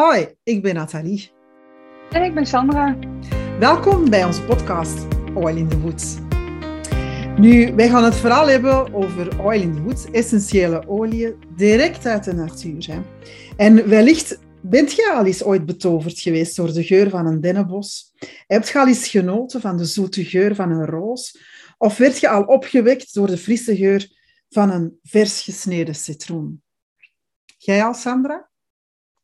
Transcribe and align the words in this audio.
Hoi, 0.00 0.34
ik 0.42 0.62
ben 0.62 0.74
Nathalie. 0.74 1.30
En 2.10 2.22
ik 2.22 2.34
ben 2.34 2.46
Sandra. 2.46 2.98
Welkom 3.58 4.10
bij 4.10 4.24
onze 4.24 4.42
podcast 4.42 5.06
Oil 5.34 5.56
in 5.56 5.68
the 5.68 5.80
Woods. 5.80 6.16
Nu, 7.36 7.74
wij 7.74 7.88
gaan 7.88 8.04
het 8.04 8.14
vooral 8.14 8.48
hebben 8.48 8.94
over 8.94 9.40
oil 9.40 9.60
in 9.60 9.74
the 9.74 9.82
woods, 9.82 10.10
essentiële 10.10 10.88
oliën, 10.88 11.34
direct 11.56 12.06
uit 12.06 12.24
de 12.24 12.32
natuur. 12.32 12.86
Hè. 12.86 13.00
En 13.56 13.88
wellicht 13.88 14.38
bent 14.62 14.92
je 14.92 15.12
al 15.12 15.24
eens 15.24 15.44
ooit 15.44 15.66
betoverd 15.66 16.18
geweest 16.18 16.56
door 16.56 16.72
de 16.72 16.84
geur 16.84 17.10
van 17.10 17.26
een 17.26 17.40
dennenbos? 17.40 18.12
Heb 18.46 18.68
je 18.68 18.78
al 18.78 18.86
eens 18.86 19.08
genoten 19.08 19.60
van 19.60 19.76
de 19.76 19.84
zoete 19.84 20.24
geur 20.24 20.54
van 20.54 20.70
een 20.70 20.86
roos? 20.86 21.38
Of 21.78 21.96
werd 21.96 22.18
je 22.18 22.28
al 22.28 22.42
opgewekt 22.42 23.14
door 23.14 23.26
de 23.26 23.38
frisse 23.38 23.76
geur 23.76 24.08
van 24.48 24.70
een 24.70 24.98
vers 25.02 25.42
gesneden 25.42 25.94
citroen? 25.94 26.62
Jij 27.58 27.84
al, 27.84 27.94
Sandra? 27.94 28.49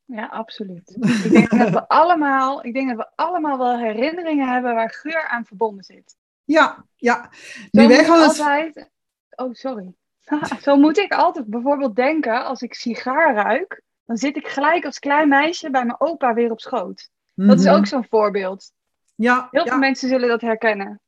Ja, 0.07 0.27
absoluut. 0.27 0.97
Ik 1.25 1.31
denk 1.31 1.51
dat 1.51 1.71
we 1.71 1.89
allemaal, 1.89 2.65
ik 2.65 2.73
denk 2.73 2.89
dat 2.89 2.97
we 2.97 3.11
allemaal 3.15 3.59
wel 3.59 3.79
herinneringen 3.79 4.53
hebben 4.53 4.75
waar 4.75 4.91
geur 4.91 5.29
aan 5.29 5.45
verbonden 5.45 5.85
zit. 5.85 6.17
Ja, 6.45 6.85
ja. 6.97 7.31
Nu, 7.71 7.89
wij 7.89 8.05
gaan 8.05 8.23
altijd... 8.23 8.91
Oh, 9.31 9.53
sorry. 9.53 9.95
Zo 10.63 10.77
moet 10.77 10.99
ik 10.99 11.13
altijd 11.13 11.47
bijvoorbeeld 11.47 11.97
denken, 11.97 12.45
als 12.45 12.63
ik 12.63 12.75
sigaar 12.75 13.35
ruik, 13.35 13.83
dan 14.05 14.17
zit 14.17 14.37
ik 14.37 14.47
gelijk 14.47 14.85
als 14.85 14.99
klein 14.99 15.29
meisje 15.29 15.71
bij 15.71 15.85
mijn 15.85 16.01
opa 16.01 16.35
weer 16.35 16.51
op 16.51 16.61
schoot. 16.61 17.11
Dat 17.35 17.59
is 17.59 17.65
mhm. 17.65 17.75
ook 17.75 17.87
zo'n 17.87 18.07
voorbeeld. 18.11 18.73
Ja, 19.15 19.49
Heel 19.51 19.67
veel 19.67 19.79
mensen 19.79 20.09
zullen 20.09 20.29
dat 20.29 20.41
herkennen. 20.41 21.01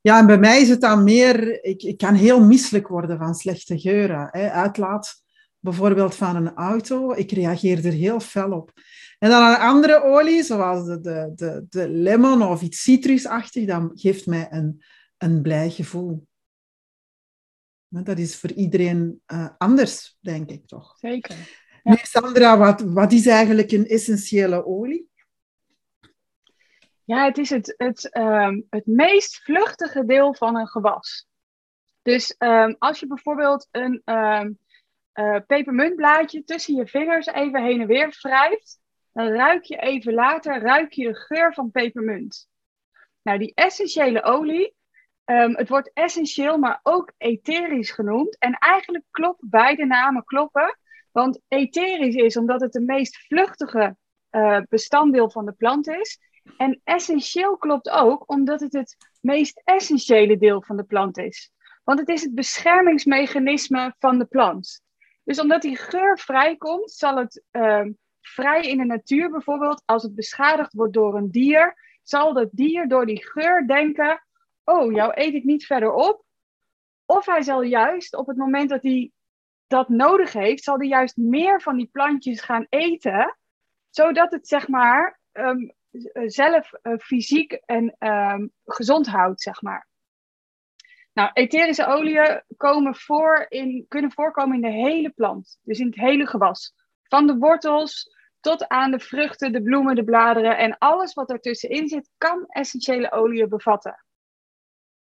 Ja, 0.00 0.18
en 0.18 0.26
bij 0.26 0.38
mij 0.38 0.60
is 0.60 0.68
het 0.68 0.80
dan 0.80 1.04
meer, 1.04 1.64
ik, 1.64 1.82
ik 1.82 1.98
kan 1.98 2.14
heel 2.14 2.40
misselijk 2.40 2.88
worden 2.88 3.18
van 3.18 3.34
slechte 3.34 3.78
geuren. 3.78 4.28
Hè. 4.30 4.50
Uitlaat 4.50 5.22
bijvoorbeeld 5.60 6.14
van 6.14 6.36
een 6.36 6.54
auto, 6.54 7.12
ik 7.12 7.30
reageer 7.30 7.86
er 7.86 7.92
heel 7.92 8.20
fel 8.20 8.50
op. 8.50 8.72
En 9.18 9.30
dan 9.30 9.50
een 9.50 9.56
andere 9.56 10.02
olie, 10.02 10.42
zoals 10.42 10.86
de, 10.86 11.00
de, 11.00 11.32
de, 11.34 11.66
de 11.68 11.88
lemon 11.88 12.42
of 12.42 12.62
iets 12.62 12.82
citrusachtig, 12.82 13.66
dat 13.66 13.90
geeft 13.94 14.26
mij 14.26 14.46
een, 14.50 14.82
een 15.16 15.42
blij 15.42 15.70
gevoel. 15.70 16.26
Dat 17.88 18.18
is 18.18 18.36
voor 18.36 18.52
iedereen 18.52 19.22
uh, 19.26 19.48
anders, 19.58 20.18
denk 20.20 20.50
ik 20.50 20.66
toch? 20.66 20.96
Zeker. 20.98 21.36
Ja. 21.82 21.96
Sandra, 22.02 22.58
wat, 22.58 22.80
wat 22.80 23.12
is 23.12 23.26
eigenlijk 23.26 23.72
een 23.72 23.86
essentiële 23.86 24.66
olie? 24.66 25.08
Ja, 27.04 27.24
het 27.24 27.38
is 27.38 27.50
het, 27.50 27.74
het, 27.76 28.16
um, 28.16 28.66
het 28.70 28.86
meest 28.86 29.42
vluchtige 29.42 30.04
deel 30.04 30.34
van 30.34 30.56
een 30.56 30.66
gewas. 30.66 31.26
Dus 32.02 32.34
um, 32.38 32.76
als 32.78 33.00
je 33.00 33.06
bijvoorbeeld 33.06 33.68
een 33.70 34.02
um, 34.04 34.58
uh, 35.18 35.36
pepermuntblaadje 35.46 36.44
tussen 36.44 36.74
je 36.74 36.86
vingers 36.86 37.26
even 37.26 37.62
heen 37.62 37.80
en 37.80 37.86
weer 37.86 38.18
wrijft, 38.22 38.80
dan 39.12 39.26
ruik 39.26 39.64
je 39.64 39.76
even 39.76 40.14
later 40.14 40.60
ruik 40.60 40.92
je 40.92 41.06
de 41.08 41.14
geur 41.14 41.54
van 41.54 41.70
pepermunt. 41.70 42.48
Nou, 43.22 43.38
die 43.38 43.52
essentiële 43.54 44.22
olie, 44.22 44.76
um, 45.24 45.56
het 45.56 45.68
wordt 45.68 45.90
essentieel, 45.92 46.58
maar 46.58 46.80
ook 46.82 47.12
etherisch 47.16 47.90
genoemd. 47.90 48.38
En 48.38 48.52
eigenlijk 48.52 49.04
kloppen 49.10 49.48
beide 49.50 49.86
namen 49.86 50.24
kloppen. 50.24 50.78
Want 51.12 51.40
etherisch 51.48 52.14
is 52.14 52.36
omdat 52.36 52.60
het 52.60 52.72
de 52.72 52.80
meest 52.80 53.18
vluchtige 53.26 53.96
uh, 54.30 54.60
bestanddeel 54.68 55.30
van 55.30 55.44
de 55.44 55.52
plant 55.52 55.88
is. 55.88 56.18
En 56.56 56.80
essentieel 56.84 57.56
klopt 57.56 57.90
ook 57.90 58.30
omdat 58.30 58.60
het 58.60 58.72
het 58.72 58.96
meest 59.20 59.60
essentiële 59.64 60.38
deel 60.38 60.62
van 60.62 60.76
de 60.76 60.84
plant 60.84 61.18
is. 61.18 61.52
Want 61.84 61.98
het 61.98 62.08
is 62.08 62.22
het 62.22 62.34
beschermingsmechanisme 62.34 63.94
van 63.98 64.18
de 64.18 64.24
plant. 64.24 64.82
Dus 65.28 65.40
omdat 65.40 65.62
die 65.62 65.76
geur 65.76 66.18
vrijkomt, 66.18 66.90
zal 66.90 67.16
het 67.16 67.42
uh, 67.52 67.86
vrij 68.20 68.62
in 68.62 68.78
de 68.78 68.84
natuur 68.84 69.30
bijvoorbeeld, 69.30 69.82
als 69.84 70.02
het 70.02 70.14
beschadigd 70.14 70.72
wordt 70.72 70.92
door 70.92 71.16
een 71.16 71.30
dier, 71.30 71.76
zal 72.02 72.32
dat 72.32 72.48
dier 72.52 72.88
door 72.88 73.06
die 73.06 73.26
geur 73.26 73.66
denken: 73.66 74.24
Oh, 74.64 74.92
jou 74.92 75.12
eet 75.14 75.34
ik 75.34 75.44
niet 75.44 75.66
verder 75.66 75.92
op. 75.92 76.24
Of 77.06 77.26
hij 77.26 77.42
zal 77.42 77.62
juist 77.62 78.16
op 78.16 78.26
het 78.26 78.36
moment 78.36 78.68
dat 78.68 78.82
hij 78.82 79.10
dat 79.66 79.88
nodig 79.88 80.32
heeft, 80.32 80.64
zal 80.64 80.78
hij 80.78 80.88
juist 80.88 81.16
meer 81.16 81.60
van 81.60 81.76
die 81.76 81.88
plantjes 81.92 82.40
gaan 82.40 82.66
eten, 82.68 83.38
zodat 83.90 84.30
het 84.30 84.48
zeg 84.48 84.68
maar 84.68 85.20
um, 85.32 85.72
zelf 86.26 86.70
uh, 86.82 86.98
fysiek 86.98 87.52
en 87.52 87.96
um, 87.98 88.52
gezond 88.64 89.06
houdt, 89.06 89.40
zeg 89.40 89.62
maar. 89.62 89.86
Nou, 91.18 91.30
etherische 91.32 91.86
oliën 91.86 92.42
komen 92.56 92.94
voor 92.94 93.46
in, 93.48 93.84
kunnen 93.88 94.12
voorkomen 94.12 94.54
in 94.54 94.62
de 94.62 94.76
hele 94.76 95.10
plant, 95.10 95.58
dus 95.62 95.78
in 95.78 95.86
het 95.86 95.94
hele 95.94 96.26
gewas. 96.26 96.74
Van 97.02 97.26
de 97.26 97.36
wortels 97.36 98.16
tot 98.40 98.68
aan 98.68 98.90
de 98.90 99.00
vruchten, 99.00 99.52
de 99.52 99.62
bloemen, 99.62 99.94
de 99.94 100.04
bladeren 100.04 100.58
en 100.58 100.78
alles 100.78 101.14
wat 101.14 101.30
ertussenin 101.30 101.88
zit, 101.88 102.10
kan 102.18 102.44
essentiële 102.46 103.12
oliën 103.12 103.48
bevatten. 103.48 104.04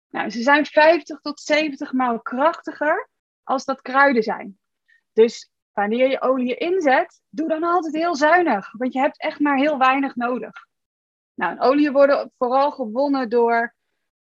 Nou, 0.08 0.30
ze 0.30 0.42
zijn 0.42 0.66
50 0.66 1.20
tot 1.20 1.40
70 1.40 1.92
maal 1.92 2.20
krachtiger 2.20 3.08
als 3.42 3.64
dat 3.64 3.82
kruiden 3.82 4.22
zijn. 4.22 4.58
Dus 5.12 5.50
wanneer 5.72 6.10
je 6.10 6.20
olie 6.20 6.56
inzet, 6.56 7.20
doe 7.28 7.48
dan 7.48 7.62
altijd 7.62 7.94
heel 7.94 8.14
zuinig, 8.16 8.72
want 8.72 8.92
je 8.92 9.00
hebt 9.00 9.20
echt 9.20 9.40
maar 9.40 9.56
heel 9.56 9.78
weinig 9.78 10.16
nodig. 10.16 10.66
Nou, 11.34 11.58
olie 11.58 11.92
worden 11.92 12.32
vooral 12.36 12.70
gewonnen 12.70 13.28
door 13.28 13.73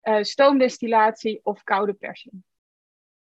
uh, 0.04 0.24
stoomdestillatie 0.24 1.40
of 1.44 1.64
koude 1.64 1.94
persing. 1.94 2.44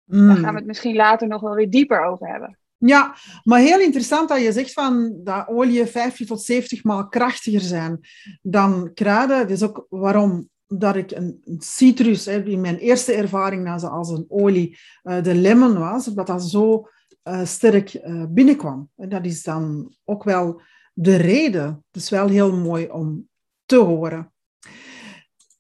Daar 0.05 0.21
mm. 0.21 0.37
gaan 0.37 0.53
we 0.53 0.59
het 0.59 0.67
misschien 0.67 0.97
later 0.97 1.29
nog 1.29 1.41
wel 1.41 1.55
weer 1.55 1.71
dieper 1.71 2.05
over 2.05 2.29
hebben. 2.29 2.59
Ja, 2.77 3.15
maar 3.45 3.61
heel 3.61 3.81
interessant 3.81 4.29
dat 4.29 4.43
je 4.43 4.53
zegt 4.53 4.73
van 4.73 5.21
dat 5.25 5.49
olie 5.49 5.87
50 5.87 6.27
tot 6.27 6.43
70 6.43 6.85
maal 6.85 7.09
krachtiger 7.09 7.61
zijn 7.61 8.01
dan 8.43 8.91
kruiden. 8.95 9.39
Dat 9.39 9.51
is 9.51 9.63
ook 9.63 9.87
waarom 9.89 10.49
dat 10.67 10.97
ik 10.97 11.11
een, 11.11 11.41
citrus, 11.59 12.25
hè, 12.25 12.43
in 12.43 12.61
mijn 12.61 12.79
eerste 12.79 13.13
ervaring 13.13 13.69
als 13.69 14.11
een 14.11 14.25
olie, 14.29 14.79
uh, 15.03 15.23
de 15.23 15.35
lemon 15.35 15.79
was, 15.79 16.05
dat 16.05 16.27
dat 16.27 16.43
zo 16.43 16.89
uh, 17.25 17.45
sterk 17.45 18.01
binnenkwam. 18.29 18.91
En 18.97 19.09
dat 19.09 19.25
is 19.25 19.43
dan 19.43 19.95
ook 20.05 20.25
wel 20.25 20.61
de 20.93 21.17
reden. 21.17 21.85
Het 21.91 22.03
is 22.03 22.11
wel 22.11 22.29
heel 22.29 22.57
mooi 22.57 22.91
om 22.91 23.29
te 23.65 23.77
horen. 23.77 24.33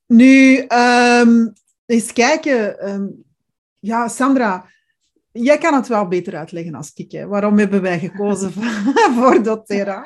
Nu, 0.08 0.66
um, 0.68 1.52
eens 1.86 2.12
kijken. 2.12 2.88
Um, 2.88 3.24
ja, 3.78 4.08
Sandra, 4.08 4.66
jij 5.32 5.58
kan 5.58 5.74
het 5.74 5.88
wel 5.88 6.08
beter 6.08 6.36
uitleggen 6.36 6.74
als 6.74 6.92
ik. 6.94 7.12
Hè. 7.12 7.26
Waarom 7.26 7.58
hebben 7.58 7.82
wij 7.82 7.98
gekozen 7.98 8.52
voor 9.16 9.42
doTERRA? 9.42 10.02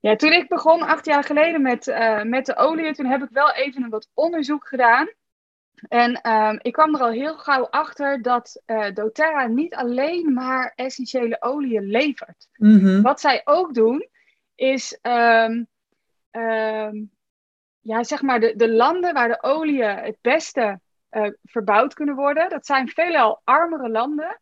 ja, 0.00 0.16
toen 0.16 0.32
ik 0.32 0.48
begon 0.48 0.82
acht 0.82 1.04
jaar 1.04 1.24
geleden 1.24 1.62
met, 1.62 1.86
uh, 1.86 2.22
met 2.22 2.46
de 2.46 2.56
olie, 2.56 2.94
toen 2.94 3.06
heb 3.06 3.22
ik 3.22 3.30
wel 3.30 3.52
even 3.52 3.82
een 3.82 3.90
wat 3.90 4.08
onderzoek 4.14 4.68
gedaan. 4.68 5.08
En 5.88 6.30
um, 6.30 6.58
ik 6.62 6.72
kwam 6.72 6.94
er 6.94 7.00
al 7.00 7.10
heel 7.10 7.38
gauw 7.38 7.64
achter 7.64 8.22
dat 8.22 8.62
uh, 8.66 8.92
doTERRA 8.94 9.46
niet 9.46 9.74
alleen 9.74 10.32
maar 10.32 10.72
essentiële 10.74 11.36
oliën 11.40 11.86
levert. 11.86 12.48
Mm 12.56 12.78
-hmm. 12.78 13.02
Wat 13.02 13.20
zij 13.20 13.40
ook 13.44 13.74
doen, 13.74 14.08
is 14.54 14.98
um, 15.02 15.66
um, 16.30 17.11
ja, 17.82 18.02
zeg 18.02 18.22
maar 18.22 18.40
de, 18.40 18.56
de 18.56 18.70
landen 18.70 19.14
waar 19.14 19.28
de 19.28 19.42
oliën 19.42 19.96
het 19.96 20.16
beste 20.20 20.80
uh, 21.10 21.30
verbouwd 21.44 21.94
kunnen 21.94 22.14
worden. 22.14 22.48
Dat 22.48 22.66
zijn 22.66 22.88
veelal 22.88 23.40
armere 23.44 23.88
landen. 23.88 24.40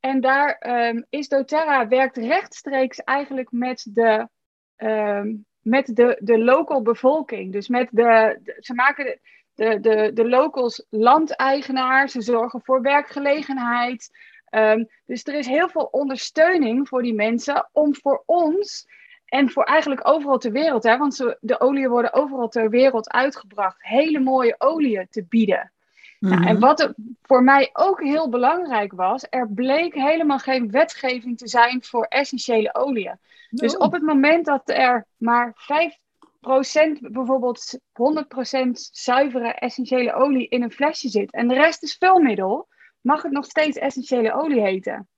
En 0.00 0.20
daar 0.20 0.62
um, 0.88 1.06
is 1.10 1.28
doTERRA 1.28 1.88
werkt 1.88 2.16
rechtstreeks 2.16 2.98
eigenlijk 2.98 3.50
met 3.50 3.86
de, 3.90 4.28
um, 4.76 5.46
met 5.60 5.96
de, 5.96 6.18
de 6.20 6.38
local 6.38 6.82
bevolking. 6.82 7.52
Dus 7.52 7.68
met 7.68 7.88
de, 7.90 8.40
ze 8.58 8.74
maken 8.74 9.04
de, 9.04 9.18
de, 9.54 9.80
de, 9.80 10.12
de 10.12 10.28
locals 10.28 10.86
landeigenaar. 10.90 12.08
Ze 12.08 12.20
zorgen 12.20 12.60
voor 12.62 12.82
werkgelegenheid. 12.82 14.10
Um, 14.50 14.88
dus 15.06 15.24
er 15.24 15.34
is 15.34 15.46
heel 15.46 15.68
veel 15.68 15.84
ondersteuning 15.84 16.88
voor 16.88 17.02
die 17.02 17.14
mensen 17.14 17.68
om 17.72 17.94
voor 17.94 18.22
ons 18.26 18.86
en 19.32 19.50
voor 19.50 19.64
eigenlijk 19.64 20.08
overal 20.08 20.38
ter 20.38 20.52
wereld, 20.52 20.82
hè, 20.82 20.96
want 20.96 21.14
ze, 21.14 21.36
de 21.40 21.60
oliën 21.60 21.88
worden 21.88 22.12
overal 22.12 22.48
ter 22.48 22.70
wereld 22.70 23.10
uitgebracht, 23.10 23.76
hele 23.78 24.20
mooie 24.20 24.54
oliën 24.58 25.06
te 25.10 25.24
bieden. 25.28 25.72
nou, 26.18 26.44
en 26.46 26.52
mhm. 26.52 26.60
wat 26.60 26.80
er 26.80 26.94
voor 27.22 27.42
mij 27.42 27.70
ook 27.72 28.02
heel 28.02 28.28
belangrijk 28.28 28.92
was, 28.92 29.26
er 29.30 29.48
bleek 29.48 29.94
helemaal 29.94 30.38
geen 30.38 30.70
wetgeving 30.70 31.38
te 31.38 31.48
zijn 31.48 31.84
voor 31.84 32.04
essentiële 32.04 32.74
oliën. 32.74 33.18
Dus 33.50 33.76
op 33.76 33.92
het 33.92 34.02
moment 34.02 34.44
dat 34.44 34.62
er 34.64 35.06
maar 35.16 35.54
5% 35.54 36.98
bijvoorbeeld 37.00 37.78
100% 37.78 38.70
zuivere 38.90 39.52
essentiële 39.52 40.14
olie 40.14 40.48
in 40.48 40.62
een 40.62 40.72
flesje 40.72 41.08
zit 41.08 41.32
en 41.32 41.48
de 41.48 41.54
rest 41.54 41.82
is 41.82 41.96
vulmiddel, 41.96 42.68
mag 43.00 43.22
het 43.22 43.32
nog 43.32 43.44
steeds 43.44 43.76
essentiële 43.76 44.32
olie 44.32 44.60
heten. 44.60 45.08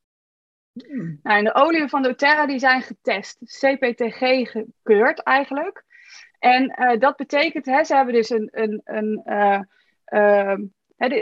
Hmm. 0.75 1.21
Nou, 1.23 1.39
en 1.39 1.45
de 1.45 1.55
oliën 1.55 1.89
van 1.89 2.03
doTERRA 2.03 2.47
die 2.47 2.59
zijn 2.59 2.83
getest, 2.83 3.39
CPTG 3.45 4.51
gekeurd 4.51 5.23
eigenlijk. 5.23 5.85
En 6.39 6.75
uh, 6.79 6.99
dat 7.01 7.17
betekent, 7.17 7.67
hè, 7.67 7.85
ze 7.85 7.95
hebben 7.95 8.15
dus 8.15 8.31
een, 8.31 8.49
een, 8.53 8.81
een 8.85 9.23
uh, 9.27 9.61
uh, 10.09 10.55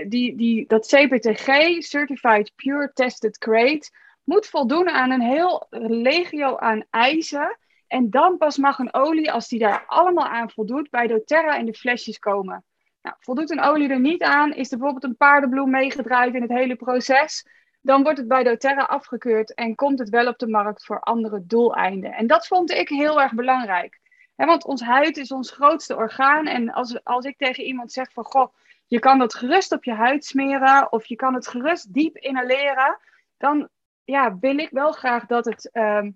die, 0.09 0.37
die, 0.37 0.67
dat 0.67 0.87
CPTG, 0.87 1.47
Certified 1.83 2.53
Pure 2.55 2.91
Tested 2.95 3.37
Grade, 3.39 3.91
moet 4.25 4.47
voldoen 4.47 4.89
aan 4.89 5.11
een 5.11 5.21
heel 5.21 5.67
legio 5.87 6.57
aan 6.57 6.85
eisen. 6.91 7.59
En 7.87 8.11
dan 8.11 8.37
pas 8.37 8.57
mag 8.57 8.79
een 8.79 8.95
olie, 8.95 9.33
als 9.33 9.49
die 9.49 9.59
daar 9.59 9.85
allemaal 9.87 10.29
aan 10.29 10.51
voldoet, 10.51 10.91
bij 10.91 11.07
doTERRA 11.07 11.57
in 11.57 11.67
de 11.67 11.75
flesjes 11.75 12.19
komen. 12.19 12.65
Nou, 13.03 13.17
voldoet 13.19 13.51
een 13.51 13.63
olie 13.63 13.89
er 13.89 14.01
niet 14.01 14.23
aan, 14.23 14.55
is 14.55 14.73
er 14.73 14.79
bijvoorbeeld 14.79 15.11
een 15.13 15.17
paardenbloem 15.17 15.71
meegedraaid 15.71 16.35
in 16.35 16.43
het 16.43 16.51
hele 16.51 16.77
proces, 16.77 17.47
dan 17.83 18.03
wordt 18.03 18.19
het 18.19 18.29
bij 18.29 18.43
doTERRA 18.43 18.83
afgekeurd 18.83 19.55
en 19.55 19.75
komt 19.75 19.99
het 19.99 20.09
wel 20.09 20.27
op 20.27 20.39
de 20.39 20.49
markt 20.49 20.85
voor 20.85 21.01
andere 21.01 21.47
doeleinden. 21.47 22.13
En 22.13 22.27
dat 22.27 22.47
vond 22.47 22.71
ik 22.71 22.89
heel 22.89 23.21
erg 23.21 23.35
belangrijk. 23.35 24.01
want 24.37 24.65
ons 24.65 24.83
huid 24.83 25.17
is 25.17 25.33
ons 25.33 25.51
grootste 25.51 25.97
orgaan. 25.97 26.47
En 26.47 26.73
als, 26.73 27.05
als 27.05 27.25
ik 27.25 27.37
tegen 27.37 27.65
iemand 27.65 27.93
zeg 27.93 28.13
van, 28.13 28.25
goh, 28.25 28.55
je 28.87 28.99
kan 28.99 29.19
dat 29.19 29.35
gerust 29.35 29.73
op 29.73 29.85
je 29.85 29.93
huid 29.93 30.25
smeren 30.25 30.93
of 30.93 31.05
je 31.05 31.17
kan 31.17 31.35
het 31.35 31.49
gerust 31.49 31.95
diep 31.95 32.17
inhaleren, 32.17 32.99
dan 33.37 33.69
ja, 34.05 34.39
wil 34.39 34.59
ik 34.59 34.71
wel 34.71 34.93
graag 34.93 35.27
dat 35.27 35.45
het 35.45 35.71
ehm, 35.71 36.11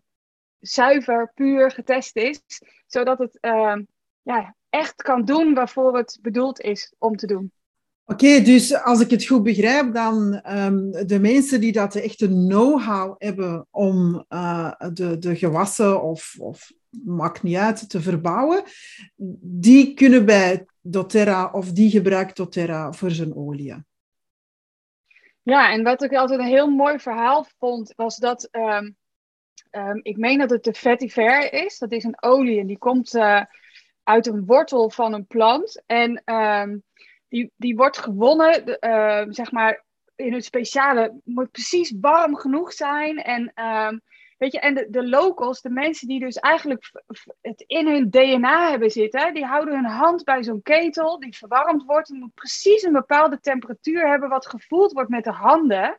zuiver, 0.59 1.33
puur 1.35 1.71
getest 1.71 2.17
is, 2.17 2.41
zodat 2.87 3.19
het 3.19 3.39
ehm, 3.41 3.83
ja, 4.23 4.55
echt 4.71 5.03
kan 5.03 5.25
doen 5.25 5.55
waarvoor 5.55 5.97
het 5.97 6.19
bedoeld 6.23 6.61
is 6.61 6.95
om 6.99 7.17
te 7.17 7.27
doen. 7.27 7.53
Oké, 8.09 8.41
dus 8.41 8.83
als 8.83 9.01
ik 9.01 9.11
het 9.11 9.27
goed 9.27 9.43
begrijp, 9.43 9.95
dan 9.95 10.43
um, 10.51 11.07
de 11.07 11.19
mensen 11.21 11.61
die 11.61 11.73
dat 11.73 11.93
de 11.93 12.03
echte 12.03 12.29
know-how 12.29 13.15
hebben 13.19 13.67
om 13.71 14.25
uh, 14.29 14.73
de, 14.93 15.19
de 15.19 15.37
gewassen 15.37 16.03
of, 16.03 16.35
of 16.39 16.73
maakt 17.05 17.43
niet 17.43 17.57
uit 17.57 17.91
te 17.91 18.01
verbouwen, 18.01 18.63
die 19.41 19.95
kunnen 19.95 20.25
bij 20.25 20.67
doTERRA 20.81 21.51
of 21.53 21.73
die 21.73 21.91
gebruikt 21.91 22.37
doTERRA 22.37 22.93
voor 22.93 23.11
zijn 23.11 23.37
olie. 23.37 23.75
Ja, 25.43 25.73
en 25.73 25.83
wat 25.83 26.03
ik 26.03 26.15
altijd 26.15 26.41
een 26.41 26.47
heel 26.47 26.71
mooi 26.71 26.99
verhaal 26.99 27.47
vond, 27.59 27.93
was 27.97 28.17
dat 28.17 28.49
um, 28.53 28.97
um, 29.71 30.01
ik 30.03 30.17
meen 30.17 30.39
dat 30.39 30.51
het 30.51 30.65
de 30.65 30.73
vetiver 30.73 31.53
is. 31.53 31.79
Dat 31.79 31.93
is 31.93 32.05
een 32.05 32.23
olie 32.23 32.61
en 32.61 32.67
die 32.67 32.79
komt 32.79 33.15
uh, 33.15 33.43
uit 34.03 34.27
een 34.27 34.45
wortel 34.45 34.91
van 34.91 35.13
een 35.13 35.27
plant. 35.27 35.83
En 35.87 36.23
um, 36.25 36.83
die, 37.37 37.53
die 37.57 37.77
wordt 37.77 37.99
gewonnen, 37.99 38.79
uh, 38.81 39.25
zeg 39.29 39.53
maar, 39.53 39.85
in 40.17 40.33
een 40.33 40.43
speciale, 40.43 41.21
moet 41.25 41.51
precies 41.51 41.95
warm 42.01 42.37
genoeg 42.37 42.73
zijn. 42.73 43.23
En 43.23 43.53
Weet 44.39 44.53
je, 44.53 44.61
en 44.61 44.75
de, 44.75 44.87
de 44.91 45.09
locals, 45.09 45.61
de 45.61 45.71
mensen 45.71 46.09
die 46.09 46.21
dus 46.21 46.37
eigenlijk 46.37 46.91
het 47.41 47.65
in 47.67 47.87
hun 47.87 48.11
DNA 48.11 48.71
hebben 48.71 48.91
zitten, 48.91 49.35
die 49.35 49.45
houden 49.45 49.75
hun 49.75 49.85
hand 49.85 50.25
bij 50.25 50.45
zo'n 50.45 50.63
ketel 50.63 51.21
die 51.21 51.37
verwarmd 51.37 51.85
wordt. 51.85 52.09
Die 52.09 52.19
moet 52.19 52.35
precies 52.35 52.83
een 52.83 52.93
bepaalde 52.93 53.41
temperatuur 53.41 54.09
hebben, 54.09 54.29
wat 54.29 54.47
gevoeld 54.47 54.93
wordt 54.93 55.11
met 55.11 55.25
de 55.25 55.31
handen. 55.31 55.99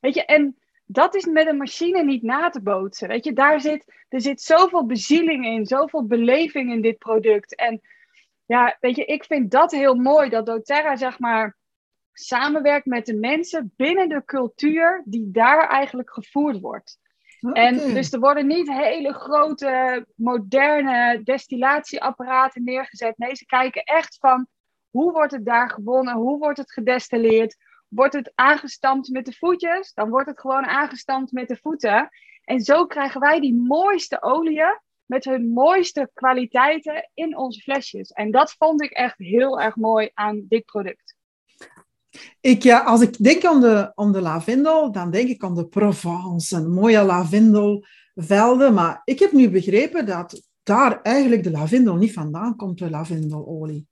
Weet 0.00 0.14
je, 0.14 0.24
en 0.24 0.56
dat 0.86 1.14
is 1.14 1.26
met 1.26 1.46
een 1.46 1.56
machine 1.56 2.04
niet 2.04 2.22
na 2.22 2.48
te 2.48 2.62
bootsen. 2.62 3.08
Weet 3.08 3.24
je, 3.24 3.32
daar 3.32 3.60
zit, 3.60 4.04
er 4.08 4.20
zit 4.20 4.42
zoveel 4.42 4.86
bezieling 4.86 5.44
in, 5.44 5.66
zoveel 5.66 6.06
beleving 6.06 6.72
in 6.72 6.80
dit 6.80 6.98
product. 6.98 7.54
En 7.54 7.80
ja, 8.52 8.76
weet 8.80 8.96
je, 8.96 9.04
ik 9.04 9.24
vind 9.24 9.50
dat 9.50 9.70
heel 9.70 9.94
mooi, 9.94 10.28
dat 10.28 10.46
doTERRA 10.46 10.96
zeg 10.96 11.18
maar 11.18 11.56
samenwerkt 12.12 12.86
met 12.86 13.06
de 13.06 13.14
mensen 13.14 13.72
binnen 13.76 14.08
de 14.08 14.24
cultuur 14.24 15.02
die 15.04 15.30
daar 15.30 15.68
eigenlijk 15.68 16.12
gevoerd 16.12 16.60
wordt. 16.60 16.98
En 17.52 17.76
dus 17.76 18.12
er 18.12 18.20
worden 18.20 18.46
niet 18.46 18.72
hele 18.72 19.12
grote, 19.12 20.06
moderne 20.14 21.20
destillatieapparaten 21.22 22.64
neergezet. 22.64 23.18
Nee, 23.18 23.34
ze 23.34 23.46
kijken 23.46 23.82
echt 23.82 24.16
van 24.18 24.46
hoe 24.90 25.12
wordt 25.12 25.32
het 25.32 25.44
daar 25.44 25.70
gewonnen, 25.70 26.14
hoe 26.14 26.38
wordt 26.38 26.58
het 26.58 26.72
gedestilleerd. 26.72 27.56
Wordt 27.88 28.14
het 28.14 28.32
aangestampt 28.34 29.08
met 29.08 29.24
de 29.24 29.32
voetjes, 29.32 29.92
dan 29.92 30.10
wordt 30.10 30.28
het 30.28 30.40
gewoon 30.40 30.66
aangestampt 30.66 31.32
met 31.32 31.48
de 31.48 31.56
voeten. 31.56 32.08
En 32.44 32.60
zo 32.60 32.86
krijgen 32.86 33.20
wij 33.20 33.40
die 33.40 33.54
mooiste 33.54 34.22
oliën 34.22 34.80
met 35.12 35.24
hun 35.24 35.52
mooiste 35.52 36.10
kwaliteiten 36.14 37.10
in 37.14 37.36
onze 37.36 37.60
flesjes. 37.60 38.10
En 38.10 38.30
dat 38.30 38.54
vond 38.58 38.82
ik 38.82 38.90
echt 38.90 39.18
heel 39.18 39.60
erg 39.60 39.76
mooi 39.76 40.10
aan 40.14 40.44
dit 40.48 40.64
product. 40.64 41.16
Ik, 42.40 42.62
ja, 42.62 42.78
als 42.84 43.00
ik 43.00 43.18
denk 43.18 43.44
aan 43.44 43.60
de, 43.60 43.92
aan 43.94 44.12
de 44.12 44.20
lavendel, 44.20 44.92
dan 44.92 45.10
denk 45.10 45.28
ik 45.28 45.42
aan 45.44 45.54
de 45.54 45.66
Provence, 45.66 46.56
een 46.56 46.72
mooie 46.72 47.02
lavendelvelden. 47.02 48.74
Maar 48.74 49.02
ik 49.04 49.18
heb 49.18 49.32
nu 49.32 49.50
begrepen 49.50 50.06
dat 50.06 50.42
daar 50.62 51.02
eigenlijk 51.02 51.42
de 51.42 51.50
lavendel 51.50 51.96
niet 51.96 52.12
vandaan 52.12 52.56
komt, 52.56 52.78
de 52.78 52.90
lavendelolie. 52.90 53.86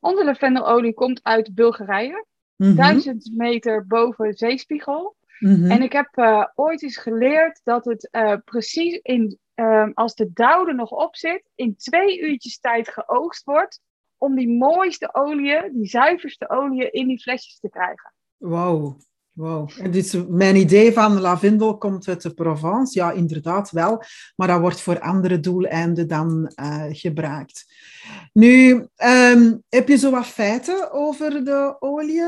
Onze 0.00 0.24
lavendelolie 0.24 0.94
komt 0.94 1.20
uit 1.22 1.54
Bulgarije, 1.54 2.26
mm 2.56 2.74
duizend 2.74 3.30
meter 3.34 3.86
boven 3.86 4.34
zeespiegel. 4.34 5.16
Mhm. 5.40 5.70
En 5.70 5.82
ik 5.82 5.92
heb 5.92 6.08
uh, 6.14 6.46
ooit 6.54 6.82
eens 6.82 6.96
geleerd 6.96 7.60
dat 7.64 7.84
het 7.84 8.08
uh, 8.12 8.36
precies 8.44 8.98
in, 9.02 9.38
uh, 9.60 9.88
als 9.94 10.14
de 10.14 10.30
dauw 10.32 10.66
er 10.66 10.74
nog 10.74 10.90
op 10.90 11.16
zit, 11.16 11.50
in 11.54 11.76
twee 11.76 12.20
uurtjes 12.20 12.60
tijd 12.60 12.88
geoogst 12.88 13.44
wordt 13.44 13.80
om 14.18 14.34
die 14.34 14.48
mooiste 14.48 15.14
oliën, 15.14 15.70
die 15.72 15.86
zuiverste 15.86 16.48
oliën 16.48 16.92
in 16.92 17.06
die 17.06 17.20
flesjes 17.20 17.58
te 17.58 17.68
krijgen. 17.68 18.12
Wow, 18.36 19.00
wow. 19.32 19.70
En 19.78 20.36
mijn 20.36 20.56
idee 20.56 20.92
van 20.92 21.20
lavendel 21.20 21.78
komt 21.78 22.08
uit 22.08 22.22
de 22.22 22.34
Provence. 22.34 22.98
Ja, 22.98 23.10
inderdaad 23.10 23.70
wel. 23.70 24.02
Maar 24.36 24.48
dat 24.48 24.60
wordt 24.60 24.80
voor 24.80 25.00
andere 25.00 25.40
doeleinden 25.40 26.08
dan 26.08 26.52
uh, 26.60 26.84
gebruikt. 26.88 27.64
Nu, 28.32 28.86
um, 29.04 29.62
heb 29.68 29.88
je 29.88 29.96
zo 29.96 30.10
wat 30.10 30.26
feiten 30.26 30.92
over 30.92 31.44
de 31.44 31.76
olie? 31.78 32.22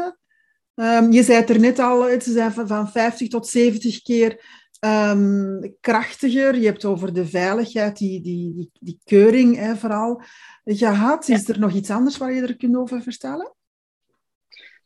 Um, 0.75 1.13
je 1.13 1.23
zei 1.23 1.39
het 1.39 1.51
er 1.51 1.61
net 1.61 1.79
al, 1.79 2.03
het 2.03 2.25
zijn 2.25 2.53
van 2.53 2.89
50 2.89 3.29
tot 3.29 3.47
70 3.47 4.03
keer 4.03 4.62
um, 4.85 5.77
krachtiger. 5.81 6.55
Je 6.55 6.67
hebt 6.67 6.85
over 6.85 7.15
de 7.15 7.27
veiligheid, 7.27 7.97
die, 7.97 8.21
die, 8.21 8.55
die, 8.55 8.71
die 8.81 9.01
keuring 9.05 9.57
hè, 9.57 9.77
vooral 9.77 10.23
gehad. 10.65 11.29
Is 11.29 11.49
er 11.49 11.59
nog 11.59 11.73
iets 11.73 11.91
anders 11.91 12.17
waar 12.17 12.33
je 12.33 12.43
er 12.43 12.57
kunt 12.57 12.77
over 12.77 13.03
vertellen? 13.03 13.55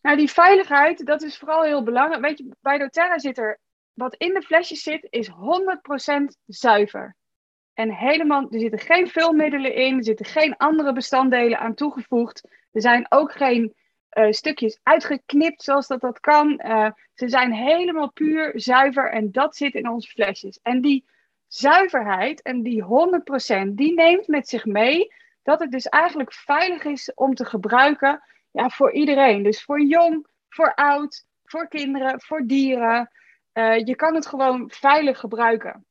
Nou, 0.03 0.17
die 0.17 0.31
veiligheid, 0.31 1.07
dat 1.07 1.23
is 1.23 1.39
vooral 1.39 1.63
heel 1.63 1.83
belangrijk. 1.83 2.23
Weet 2.23 2.39
je, 2.39 2.57
bij 2.61 2.79
doTERRA 2.79 3.19
zit 3.19 3.39
er, 3.39 3.59
wat 3.93 4.15
in 4.15 4.35
de 4.35 4.43
flesjes 4.43 4.83
zit, 4.83 5.07
is 5.11 5.31
100% 5.31 5.33
zuiver. 6.47 7.17
En 7.75 7.93
helemaal, 7.93 8.47
er 8.51 8.61
zitten 8.61 8.79
geen 8.79 9.09
vulmiddelen 9.09 9.75
in, 9.75 9.97
er 9.97 10.05
zitten 10.05 10.27
geen 10.27 10.57
andere 10.57 10.93
bestanddelen 10.93 11.59
aan 11.59 11.75
toegevoegd. 11.75 12.49
Er 12.73 12.81
zijn 12.81 13.07
ook 13.09 13.33
geen 13.33 13.75
uh, 14.17 14.31
stukjes 14.31 14.81
uitgeknipt 14.83 15.63
zoals 15.63 15.87
dat 15.87 16.01
dat 16.01 16.21
kan. 16.21 16.61
Uh, 16.65 16.91
ze 17.15 17.29
zijn 17.29 17.53
helemaal 17.53 18.13
puur 18.13 18.53
zuiver 18.55 19.11
en 19.11 19.33
dat 19.33 19.57
zit 19.57 19.75
in 19.75 19.89
onze 19.89 20.09
flesjes. 20.09 20.59
En 20.63 20.81
die 20.81 21.05
zuiverheid 21.49 22.43
en 22.43 22.63
die 22.63 22.83
100%, 22.83 23.69
die 23.69 23.95
neemt 23.95 24.27
met 24.27 24.49
zich 24.49 24.65
mee 24.65 25.13
dat 25.43 25.61
het 25.61 25.71
dus 25.71 25.87
eigenlijk 25.87 26.33
veilig 26.33 26.85
is 26.85 27.15
om 27.15 27.35
te 27.35 27.45
gebruiken 27.45 28.23
ja, 28.51 28.71
voor 28.71 28.93
iedereen. 28.93 29.43
Dus 29.43 29.65
voor 29.65 29.81
jong, 29.81 30.27
voor 30.49 30.75
oud, 30.75 31.25
voor 31.45 31.69
kinderen, 31.69 32.21
voor 32.21 32.47
dieren. 32.47 33.11
Uh, 33.53 33.79
je 33.79 33.97
kan 33.97 34.15
het 34.15 34.27
gewoon 34.27 34.71
veilig 34.71 35.19
gebruiken. 35.19 35.87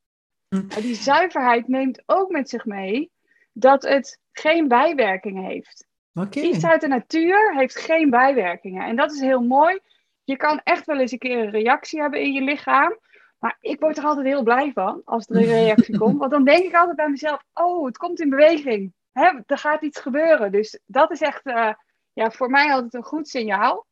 Hm. 0.47 0.67
Die 0.67 0.95
zuiverheid 0.95 1.67
neemt 1.67 2.03
ook 2.05 2.29
met 2.29 2.49
zich 2.49 2.65
mee 2.65 3.11
dat 3.53 3.83
het 3.83 4.19
geen 4.31 4.67
bijwerkingen 4.67 5.43
heeft. 5.43 5.84
Okay. 6.19 6.43
Iets 6.43 6.65
uit 6.65 6.81
de 6.81 6.87
natuur 6.87 7.55
heeft 7.55 7.75
geen 7.75 8.09
bijwerkingen. 8.09 8.85
En 8.85 8.95
dat 8.95 9.11
is 9.11 9.19
heel 9.19 9.41
mooi. 9.41 9.79
Je 10.23 10.37
kan 10.37 10.61
echt 10.63 10.85
wel 10.85 10.99
eens 10.99 11.11
een 11.11 11.17
keer 11.17 11.39
een 11.39 11.49
reactie 11.49 12.01
hebben 12.01 12.21
in 12.21 12.33
je 12.33 12.41
lichaam. 12.41 12.99
Maar 13.39 13.57
ik 13.59 13.79
word 13.79 13.97
er 13.97 14.03
altijd 14.03 14.25
heel 14.25 14.43
blij 14.43 14.71
van 14.73 15.01
als 15.05 15.27
er 15.27 15.35
een 15.35 15.43
reactie 15.43 15.97
komt. 16.03 16.17
Want 16.17 16.31
dan 16.31 16.43
denk 16.43 16.63
ik 16.63 16.75
altijd 16.75 16.95
bij 16.95 17.09
mezelf: 17.09 17.43
oh, 17.53 17.85
het 17.85 17.97
komt 17.97 18.19
in 18.19 18.29
beweging. 18.29 18.93
Hè, 19.11 19.39
er 19.45 19.57
gaat 19.57 19.81
iets 19.81 19.99
gebeuren. 19.99 20.51
Dus 20.51 20.79
dat 20.85 21.11
is 21.11 21.21
echt 21.21 21.45
uh, 21.45 21.73
ja, 22.13 22.31
voor 22.31 22.49
mij 22.49 22.71
altijd 22.71 22.93
een 22.93 23.03
goed 23.03 23.27
signaal. 23.27 23.85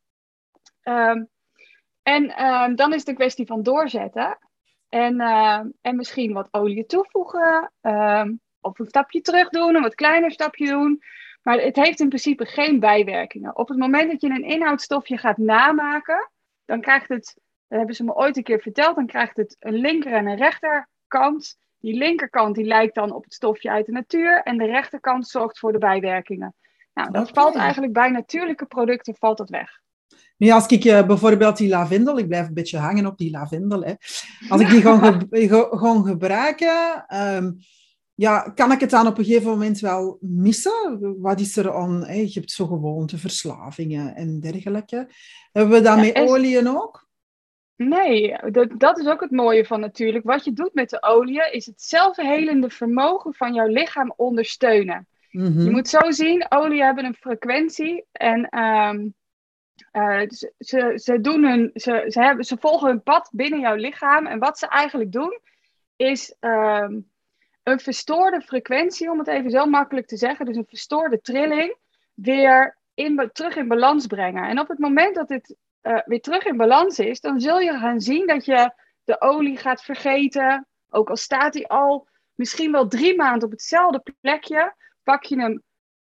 Um, 0.82 1.28
en 2.02 2.44
um, 2.44 2.76
dan 2.76 2.92
is 2.92 2.98
het 2.98 3.08
een 3.08 3.14
kwestie 3.14 3.46
van 3.46 3.62
doorzetten. 3.62 4.38
En, 4.88 5.20
uh, 5.20 5.60
en 5.80 5.96
misschien 5.96 6.32
wat 6.32 6.48
olie 6.50 6.86
toevoegen. 6.86 7.72
Um, 7.80 8.40
of 8.60 8.78
een 8.78 8.86
stapje 8.86 9.20
terug 9.20 9.48
doen, 9.48 9.74
een 9.74 9.82
wat 9.82 9.94
kleiner 9.94 10.30
stapje 10.30 10.66
doen. 10.66 11.02
Maar 11.44 11.60
het 11.60 11.76
heeft 11.76 12.00
in 12.00 12.08
principe 12.08 12.46
geen 12.46 12.80
bijwerkingen. 12.80 13.56
Op 13.56 13.68
het 13.68 13.78
moment 13.78 14.10
dat 14.10 14.20
je 14.20 14.28
een 14.28 14.44
inhoudstofje 14.44 15.16
gaat 15.16 15.36
namaken, 15.36 16.30
dan 16.64 16.80
krijgt 16.80 17.08
het, 17.08 17.38
dat 17.68 17.78
hebben 17.78 17.96
ze 17.96 18.04
me 18.04 18.14
ooit 18.14 18.36
een 18.36 18.42
keer 18.42 18.60
verteld, 18.60 18.96
dan 18.96 19.06
krijgt 19.06 19.36
het 19.36 19.56
een 19.58 19.74
linker 19.74 20.12
en 20.12 20.26
een 20.26 20.36
rechterkant. 20.36 21.56
Die 21.78 21.96
linkerkant 21.96 22.54
die 22.54 22.64
lijkt 22.64 22.94
dan 22.94 23.12
op 23.12 23.24
het 23.24 23.34
stofje 23.34 23.70
uit 23.70 23.86
de 23.86 23.92
natuur 23.92 24.42
en 24.42 24.58
de 24.58 24.66
rechterkant 24.66 25.28
zorgt 25.28 25.58
voor 25.58 25.72
de 25.72 25.78
bijwerkingen. 25.78 26.54
Nou, 26.94 27.10
dat 27.10 27.30
valt 27.30 27.56
eigenlijk 27.56 27.92
bij 27.92 28.10
natuurlijke 28.10 28.66
producten 28.66 29.14
valt 29.18 29.38
dat 29.38 29.50
weg. 29.50 29.82
Nu, 30.36 30.50
als 30.50 30.66
ik 30.66 30.84
uh, 30.84 31.06
bijvoorbeeld 31.06 31.56
die 31.56 31.68
lavendel, 31.68 32.18
ik 32.18 32.28
blijf 32.28 32.46
een 32.46 32.54
beetje 32.54 32.78
hangen 32.78 33.06
op 33.06 33.18
die 33.18 33.30
lavendel, 33.30 33.82
hè. 33.82 33.94
als 34.48 34.60
ik 34.60 34.68
die 34.68 34.80
gewoon, 34.80 35.28
gewoon 35.78 36.04
gebruiken, 36.04 37.04
um, 37.08 37.58
ja, 38.14 38.52
kan 38.54 38.72
ik 38.72 38.80
het 38.80 38.90
dan 38.90 39.06
op 39.06 39.18
een 39.18 39.24
gegeven 39.24 39.50
moment 39.50 39.80
wel 39.80 40.18
missen? 40.20 41.16
Wat 41.20 41.40
is 41.40 41.56
er 41.56 41.74
aan? 41.74 42.04
Hè? 42.04 42.14
Je 42.14 42.32
hebt 42.32 42.50
zo 42.50 42.66
gewoonte, 42.66 43.18
verslavingen 43.18 44.14
en 44.14 44.40
dergelijke. 44.40 45.08
Hebben 45.52 45.72
we 45.72 45.80
dat 45.80 45.96
met 45.96 46.16
oliën 46.16 46.68
ook? 46.68 47.08
Nee, 47.76 48.36
dat, 48.50 48.68
dat 48.76 48.98
is 48.98 49.06
ook 49.06 49.20
het 49.20 49.30
mooie 49.30 49.64
van 49.64 49.80
natuurlijk. 49.80 50.24
Wat 50.24 50.44
je 50.44 50.52
doet 50.52 50.74
met 50.74 50.90
de 50.90 51.02
olie 51.02 51.50
is 51.50 51.66
het 51.66 51.82
zelfhelende 51.82 52.70
vermogen 52.70 53.34
van 53.34 53.54
jouw 53.54 53.66
lichaam 53.66 54.12
ondersteunen. 54.16 55.06
Mhm. 55.30 55.60
Je 55.60 55.70
moet 55.70 55.88
zo 55.88 56.10
zien, 56.10 56.46
olie 56.48 56.82
hebben 56.82 57.04
een 57.04 57.14
frequentie 57.14 58.04
en 58.12 58.48
ehm, 58.48 59.08
eh, 59.90 60.28
ze, 60.28 60.52
ze, 60.58 60.92
ze, 60.94 61.20
doen 61.20 61.44
hun, 61.44 61.70
ze, 61.74 62.04
ze, 62.08 62.22
hebben, 62.22 62.44
ze 62.44 62.56
volgen 62.60 62.88
hun 62.88 63.02
pad 63.02 63.30
binnen 63.32 63.60
jouw 63.60 63.74
lichaam. 63.74 64.26
En 64.26 64.38
wat 64.38 64.58
ze 64.58 64.68
eigenlijk 64.68 65.12
doen, 65.12 65.40
is 65.96 66.36
ehm, 66.40 67.00
een 67.64 67.80
verstoorde 67.80 68.40
frequentie, 68.40 69.10
om 69.10 69.18
het 69.18 69.28
even 69.28 69.50
zo 69.50 69.66
makkelijk 69.66 70.06
te 70.06 70.16
zeggen, 70.16 70.46
dus 70.46 70.56
een 70.56 70.66
verstoorde 70.68 71.20
trilling, 71.20 71.76
weer 72.14 72.78
in, 72.94 73.30
terug 73.32 73.56
in 73.56 73.68
balans 73.68 74.06
brengen. 74.06 74.48
En 74.48 74.60
op 74.60 74.68
het 74.68 74.78
moment 74.78 75.14
dat 75.14 75.28
dit 75.28 75.56
eh, 75.80 75.98
weer 76.04 76.20
terug 76.20 76.44
in 76.44 76.56
balans 76.56 76.98
is, 76.98 77.20
dan 77.20 77.40
zul 77.40 77.60
je 77.60 77.78
gaan 77.78 78.00
zien 78.00 78.26
dat 78.26 78.44
je 78.44 78.72
de 79.04 79.20
olie 79.20 79.56
gaat 79.56 79.82
vergeten. 79.82 80.66
Ook 80.90 81.10
al 81.10 81.16
staat 81.16 81.54
hij 81.54 81.66
al 81.66 82.08
misschien 82.34 82.72
wel 82.72 82.88
drie 82.88 83.16
maanden 83.16 83.44
op 83.44 83.50
hetzelfde 83.50 84.02
plekje, 84.20 84.74
pak 85.02 85.24
je 85.24 85.40
hem 85.40 85.62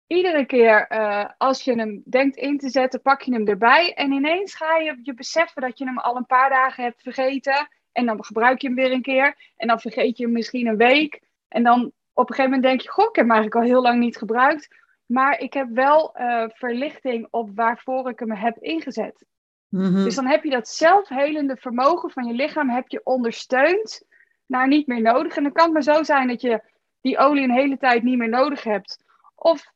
iedere 0.08 0.46
keer 0.46 0.91
uh, 0.91 1.25
als 1.38 1.63
je 1.63 1.74
hem 1.74 2.01
denkt 2.05 2.36
in 2.36 2.58
te 2.58 2.70
zetten, 2.70 3.01
pak 3.01 3.22
je 3.22 3.34
hem 3.34 3.48
erbij. 3.48 3.93
En 3.93 4.12
ineens 4.12 4.55
ga 4.55 4.77
je 4.77 5.00
je 5.01 5.13
beseffen 5.13 5.62
dat 5.62 5.77
je 5.77 5.86
hem 5.86 5.98
al 5.98 6.15
een 6.15 6.25
paar 6.25 6.50
dagen 6.50 6.84
hebt 6.84 7.01
vergeten. 7.01 7.70
En 7.91 8.05
dan 8.05 8.25
gebruik 8.25 8.62
je 8.62 8.67
hem 8.67 8.75
weer 8.75 8.91
een 8.91 9.01
keer. 9.01 9.53
En 9.58 9.67
dan 9.67 9.79
vergeet 9.79 10.17
je 10.17 10.24
hem 10.24 10.34
misschien 10.34 10.67
een 10.67 10.77
week. 10.77 11.22
En 11.51 11.63
dan 11.63 11.91
op 12.13 12.29
een 12.29 12.36
gegeven 12.36 12.43
moment 12.51 12.63
denk 12.63 12.81
je, 12.81 12.89
goh, 12.89 13.10
ik 13.10 13.15
heb 13.15 13.25
hem 13.25 13.34
eigenlijk 13.34 13.63
al 13.63 13.72
heel 13.72 13.81
lang 13.81 14.00
niet 14.00 14.17
gebruikt. 14.17 14.67
Maar 15.05 15.39
ik 15.39 15.53
heb 15.53 15.67
wel 15.74 16.15
uh, 16.17 16.43
verlichting 16.48 17.27
op 17.29 17.50
waarvoor 17.55 18.10
ik 18.10 18.20
hem 18.20 18.31
heb 18.31 18.58
ingezet. 18.58 19.25
Mhm. 19.67 20.03
Dus 20.03 20.15
dan 20.15 20.27
heb 20.27 20.43
je 20.43 20.50
dat 20.50 20.67
zelfhelende 20.67 21.58
vermogen 21.58 22.10
van 22.12 22.25
je 22.25 22.34
lichaam 22.34 22.70
heb 22.70 22.88
je 22.88 23.01
ondersteund 23.03 24.03
naar 24.46 24.67
niet 24.67 24.88
meer 24.88 25.01
nodig. 25.01 25.36
En 25.36 25.43
dan 25.43 25.51
kan 25.51 25.63
het 25.63 25.74
maar 25.74 25.96
zo 25.96 26.03
zijn 26.03 26.27
dat 26.27 26.41
je 26.41 26.62
die 27.01 27.17
olie 27.17 27.43
een 27.43 27.51
hele 27.51 27.77
tijd 27.77 28.03
niet 28.03 28.17
meer 28.17 28.29
nodig 28.29 28.63
hebt. 28.63 29.03
Of 29.36 29.72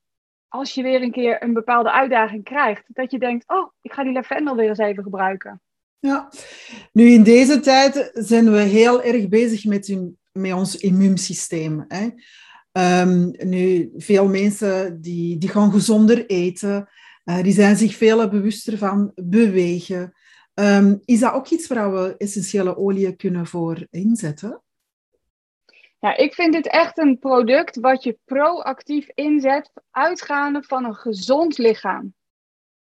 als 0.48 0.74
je 0.74 0.84
weer 0.84 1.02
een 1.02 1.12
keer 1.12 1.44
een 1.44 1.54
bepaalde 1.54 1.92
uitdaging 1.92 2.44
krijgt, 2.44 2.84
dat 2.88 3.12
je 3.12 3.20
denkt, 3.20 3.48
oh, 3.48 3.72
ik 3.82 3.94
ga 3.94 4.04
die 4.04 4.14
lavendel 4.14 4.56
weer 4.56 4.70
eens 4.70 4.78
even 4.78 5.04
gebruiken. 5.04 5.62
Ja, 6.00 6.30
nu 6.92 7.04
in 7.04 7.24
deze 7.24 7.60
tijd 7.60 8.12
zijn 8.14 8.52
we 8.52 8.60
heel 8.60 9.04
erg 9.04 9.28
bezig 9.30 9.66
met, 9.66 9.88
hun- 9.88 10.18
met 10.40 10.54
ons 10.54 10.76
immuunsysteem. 10.76 11.86
Hè? 11.88 12.10
Ehm, 12.72 13.32
nu, 13.50 13.92
veel 13.96 14.28
mensen 14.28 15.02
die, 15.02 15.38
die 15.38 15.50
gaan 15.50 15.72
gezonder 15.72 16.26
eten, 16.26 16.90
eh, 17.24 17.44
die 17.44 17.54
zijn 17.54 17.76
zich 17.76 17.96
veel 17.96 18.30
bewuster 18.30 18.78
van 18.78 19.12
bewegen. 19.16 20.14
Ehm, 20.54 20.96
is 21.06 21.20
dat 21.20 21.34
ook 21.34 21.48
iets 21.48 21.68
waar 21.68 21.94
we 21.94 22.16
essentiële 22.18 22.78
oliën 22.78 23.16
kunnen 23.16 23.46
voor 23.46 23.88
inzetten? 23.90 24.62
Ja, 26.00 26.18
ik 26.18 26.34
vind 26.34 26.54
dit 26.54 26.68
echt 26.68 26.98
een 26.98 27.20
product 27.20 27.80
wat 27.80 28.04
je 28.04 28.18
proactief 28.26 29.10
inzet, 29.14 29.72
uitgaande 29.92 30.64
van 30.64 30.86
een 30.86 30.96
gezond 30.96 31.58
lichaam. 31.58 32.14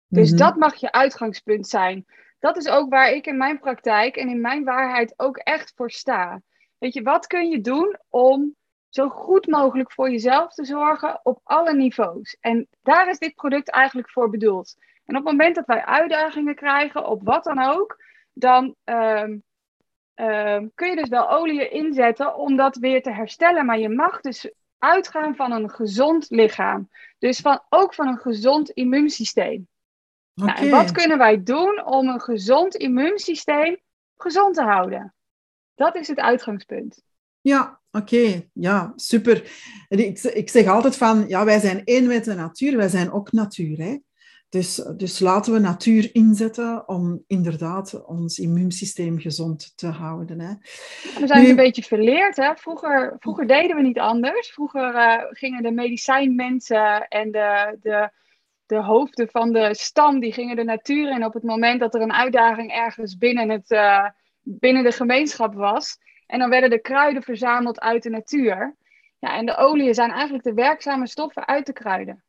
Dus 0.08 0.30
Mhm. 0.30 0.38
dat 0.38 0.56
mag 0.56 0.76
je 0.76 0.92
uitgangspunt 0.92 1.68
zijn. 1.68 2.06
Dat 2.40 2.58
is 2.58 2.68
ook 2.68 2.90
waar 2.90 3.12
ik 3.12 3.26
in 3.26 3.38
mijn 3.38 3.60
praktijk 3.60 4.16
en 4.16 4.30
in 4.30 4.42
mijn 4.42 4.64
waarheid 4.64 5.14
ook 5.18 5.38
echt 5.38 5.74
voor 5.76 5.92
sta. 5.92 6.42
Weet 6.82 6.94
je, 6.94 7.02
wat 7.02 7.28
kun 7.28 7.50
je 7.50 7.62
doen 7.62 7.98
om 8.10 8.56
zo 8.90 9.10
goed 9.10 9.48
mogelijk 9.48 9.92
voor 9.92 10.10
jezelf 10.10 10.54
te 10.54 10.66
zorgen 10.66 11.20
op 11.24 11.40
alle 11.44 11.74
niveaus? 11.74 12.38
En 12.40 12.68
daar 12.82 13.10
is 13.10 13.20
dit 13.20 13.36
product 13.36 13.70
eigenlijk 13.70 14.10
voor 14.10 14.30
bedoeld. 14.30 14.76
En 15.06 15.18
op 15.18 15.24
het 15.24 15.32
moment 15.32 15.56
dat 15.56 15.66
wij 15.66 15.86
uitdagingen 15.86 16.56
krijgen, 16.56 17.08
op 17.08 17.24
wat 17.24 17.44
dan 17.44 17.62
ook, 17.64 18.04
dan 18.34 18.76
ehm, 18.84 19.38
ehm, 20.14 20.68
kun 20.76 20.90
je 20.90 20.96
dus 20.96 21.10
wel 21.10 21.30
olie 21.30 21.70
inzetten 21.70 22.36
om 22.36 22.56
dat 22.56 22.76
weer 22.76 23.02
te 23.02 23.12
herstellen. 23.12 23.66
Maar 23.66 23.80
je 23.80 23.90
mag 23.90 24.22
dus 24.22 24.52
uitgaan 24.78 25.36
van 25.36 25.52
een 25.52 25.70
gezond 25.70 26.30
lichaam. 26.30 26.90
Dus 27.20 27.40
van, 27.40 27.62
ook 27.70 27.94
van 27.94 28.08
een 28.08 28.20
gezond 28.20 28.70
immuunsysteem. 28.70 29.68
Nou, 30.34 30.58
en 30.58 30.70
wat 30.70 30.92
kunnen 30.92 31.18
wij 31.18 31.44
doen 31.44 31.86
om 31.86 32.08
een 32.08 32.22
gezond 32.22 32.76
immuunsysteem 32.76 33.78
gezond 34.18 34.56
te 34.56 34.64
houden? 34.64 35.14
Dat 35.76 35.96
is 35.96 36.08
het 36.08 36.20
uitgangspunt. 36.20 37.04
Ja, 37.42 37.80
oké. 37.92 38.50
Ja, 38.54 38.94
super. 38.96 39.52
Ik, 39.90 40.20
ik 40.20 40.50
zeg 40.50 40.68
altijd 40.68 40.98
van, 40.98 41.26
ja, 41.28 41.46
wij 41.46 41.60
zijn 41.60 41.84
één 41.84 42.08
met 42.08 42.26
de 42.26 42.34
natuur, 42.34 42.78
wij 42.78 42.88
zijn 42.88 43.12
ook 43.12 43.32
natuur. 43.32 43.78
Hè? 43.78 43.98
Dus, 44.50 44.76
dus 44.98 45.20
laten 45.20 45.54
we 45.54 45.60
natuur 45.60 46.10
inzetten 46.14 46.88
om 46.88 47.24
inderdaad 47.28 48.06
ons 48.06 48.40
immuunsysteem 48.40 49.20
gezond 49.20 49.78
te 49.78 49.88
houden. 49.88 50.40
Hè? 50.40 50.54
We 51.20 51.28
zijn 51.28 51.44
Nu- 51.44 51.50
een 51.50 51.56
beetje 51.56 51.84
verleerd. 51.84 52.36
Hè? 52.36 52.56
Vroeger, 52.56 53.16
vroeger 53.20 53.48
deden 53.48 53.76
we 53.76 53.82
niet 53.82 54.00
anders. 54.00 54.52
Vroeger 54.52 54.96
eh, 54.96 55.24
gingen 55.30 55.64
de 55.64 55.72
medicijnmensen 55.72 57.08
en 57.08 57.32
de, 57.32 57.78
de, 57.82 58.10
de 58.66 58.82
hoofden 58.82 59.30
van 59.30 59.52
de 59.52 59.76
stam, 59.76 60.20
die 60.20 60.34
gingen 60.34 60.56
de 60.56 60.64
natuur 60.64 61.12
in 61.12 61.26
op 61.26 61.34
het 61.34 61.44
moment 61.44 61.80
dat 61.80 61.96
er 61.96 62.02
een 62.02 62.14
uitdaging 62.14 62.72
ergens 62.72 63.18
binnen, 63.18 63.50
het, 63.50 63.72
eh, 63.72 64.06
binnen 64.42 64.84
de 64.84 64.92
gemeenschap 64.92 65.54
was. 65.54 65.98
En 66.26 66.40
dan 66.40 66.50
werden 66.50 66.70
de 66.70 66.82
kruiden 66.82 67.24
verzameld 67.24 67.80
uit 67.80 68.04
de 68.04 68.10
natuur. 68.10 68.76
Ja, 69.20 69.38
en 69.38 69.46
de 69.46 69.58
oliën 69.58 69.94
zijn 69.94 70.12
eigenlijk 70.12 70.44
de 70.44 70.54
werkzame 70.54 71.08
stoffen 71.08 71.48
uit 71.48 71.66
de 71.66 71.74
kruiden. 71.74 72.24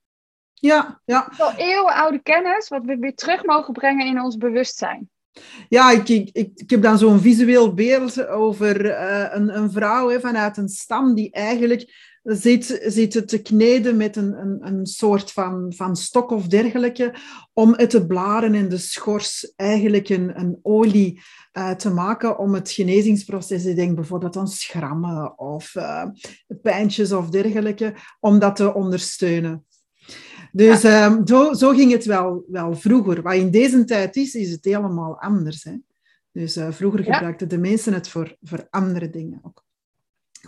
Ja, 0.55 1.01
ja. 1.05 1.33
Wel 1.37 1.53
eeuwenoude 1.57 2.23
kennis, 2.23 2.69
wat 2.69 2.85
we 2.85 2.97
weer 2.97 3.15
terug 3.15 3.45
mogen 3.45 3.73
brengen 3.73 4.07
in 4.07 4.21
ons 4.21 4.37
bewustzijn. 4.37 5.11
Ja, 5.69 5.91
ik, 5.91 6.09
ik, 6.33 6.71
heb 6.71 6.83
dan 6.83 6.99
zo'n 6.99 7.21
visueel 7.21 7.75
beeld 7.75 8.27
over 8.27 8.91
eh, 8.91 9.35
een, 9.35 9.57
een 9.57 9.71
vrouw 9.71 10.09
hè, 10.09 10.21
vanuit 10.21 10.57
een 10.57 10.69
stam 10.69 11.15
die 11.15 11.31
eigenlijk 11.31 12.12
zit, 12.23 12.81
zit 12.87 13.29
te 13.29 13.43
kneden 13.43 13.97
met 13.97 14.17
een, 14.17 14.33
een, 14.41 14.67
een 14.67 14.87
soort 14.87 15.33
van, 15.33 15.73
van 15.77 15.97
stok 15.97 16.31
of 16.31 16.47
dergelijke, 16.47 17.15
om 17.53 17.75
uit 17.75 17.91
de 17.91 18.07
blaren 18.07 18.55
en 18.55 18.69
de 18.69 18.79
schors 18.79 19.53
eigenlijk 19.57 20.09
een, 20.09 20.41
een 20.41 20.59
olie 20.63 21.21
eh, 21.53 21.71
te 21.71 21.91
maken 21.91 22.39
om 22.39 22.55
het 22.55 22.71
genezingsproces, 22.71 23.65
ik 23.65 23.77
denk 23.77 23.95
bijvoorbeeld 23.95 24.37
aan 24.37 24.49
schrammen 24.49 25.39
of 25.39 25.75
eh, 25.75 26.05
pijntjes 26.63 27.13
of 27.13 27.31
dergelijke, 27.31 27.95
om 28.21 28.39
dat 28.39 28.57
te 28.57 28.75
ondersteunen. 28.75 29.67
Dus 30.53 30.85
ehm, 30.85 31.27
zo, 31.27 31.53
zo 31.53 31.71
ging 31.73 31.93
het 31.93 32.05
wel, 32.05 32.45
wel 32.49 32.75
vroeger. 32.75 33.23
Wat 33.23 33.35
in 33.35 33.51
deze 33.51 33.85
tijd 33.85 34.17
is, 34.17 34.35
is 34.35 34.51
het 34.51 34.65
helemaal 34.65 35.21
anders. 35.21 35.65
Hè? 35.65 35.73
Dus 36.33 36.57
eh, 36.57 36.73
vroeger 36.73 37.05
Ja. 37.07 37.13
gebruikten 37.13 37.49
de 37.49 37.59
mensen 37.59 37.93
het 37.93 38.09
voor, 38.09 38.37
voor 38.41 38.67
andere 38.71 39.11
dingen 39.11 39.41
ook. 39.43 39.65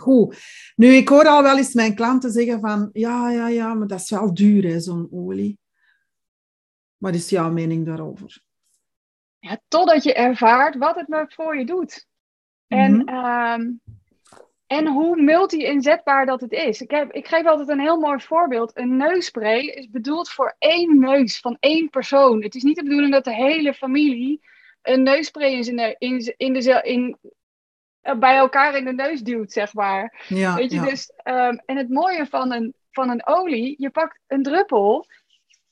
Goed. 0.01 0.37
Nu, 0.75 0.87
ik 0.87 1.07
hoor 1.09 1.27
al 1.27 1.43
wel 1.43 1.57
eens 1.57 1.73
mijn 1.73 1.95
klanten 1.95 2.31
zeggen 2.31 2.59
van, 2.59 2.89
ja, 2.93 3.29
ja, 3.31 3.47
ja, 3.47 3.73
maar 3.73 3.87
dat 3.87 3.99
is 3.99 4.09
wel 4.09 4.33
duur, 4.33 4.63
hè, 4.63 4.79
zo'n 4.79 5.07
olie. 5.11 5.57
Wat 6.97 7.15
is 7.15 7.29
jouw 7.29 7.51
mening 7.51 7.85
daarover? 7.85 8.41
Ja, 9.39 9.59
totdat 9.67 10.03
je 10.03 10.13
ervaart 10.13 10.77
wat 10.77 10.95
het 10.95 11.07
maar 11.07 11.31
voor 11.35 11.57
je 11.57 11.65
doet. 11.65 12.07
En, 12.67 12.95
Mhm. 12.95 13.07
ehm, 13.07 13.71
en 14.67 14.87
hoe 14.87 15.21
multi-inzetbaar 15.21 16.25
dat 16.25 16.41
het 16.41 16.51
is. 16.51 16.81
Ik, 16.81 16.91
heb, 16.91 17.11
ik 17.11 17.27
geef 17.27 17.45
altijd 17.45 17.69
een 17.69 17.79
heel 17.79 17.99
mooi 17.99 18.19
voorbeeld. 18.19 18.77
Een 18.77 18.97
neusspray 18.97 19.59
is 19.59 19.89
bedoeld 19.89 20.29
voor 20.29 20.55
één 20.57 20.99
neus 20.99 21.39
van 21.39 21.57
één 21.59 21.89
persoon. 21.89 22.43
Het 22.43 22.55
is 22.55 22.63
niet 22.63 22.75
de 22.75 22.83
bedoeling 22.83 23.11
dat 23.11 23.23
de 23.23 23.33
hele 23.35 23.73
familie 23.73 24.41
een 24.81 25.03
neusspray 25.03 25.51
in 25.51 25.95
in, 25.97 26.33
in 26.37 26.53
de, 26.53 26.81
in, 26.83 27.17
bij 28.13 28.35
elkaar 28.35 28.75
in 28.75 28.85
de 28.85 28.93
neus 28.93 29.21
duwt, 29.21 29.51
zeg 29.51 29.73
maar. 29.73 30.23
Ja, 30.27 30.55
Weet 30.55 30.71
je, 30.71 30.77
ja. 30.79 30.85
dus, 30.85 31.11
ehm, 31.15 31.57
en 31.65 31.77
het 31.77 31.89
mooie 31.89 32.25
van 32.25 32.51
een, 32.51 32.73
van 32.91 33.09
een 33.09 33.25
olie, 33.27 33.75
je 33.77 33.89
pakt 33.89 34.19
een 34.27 34.43
druppel, 34.43 35.05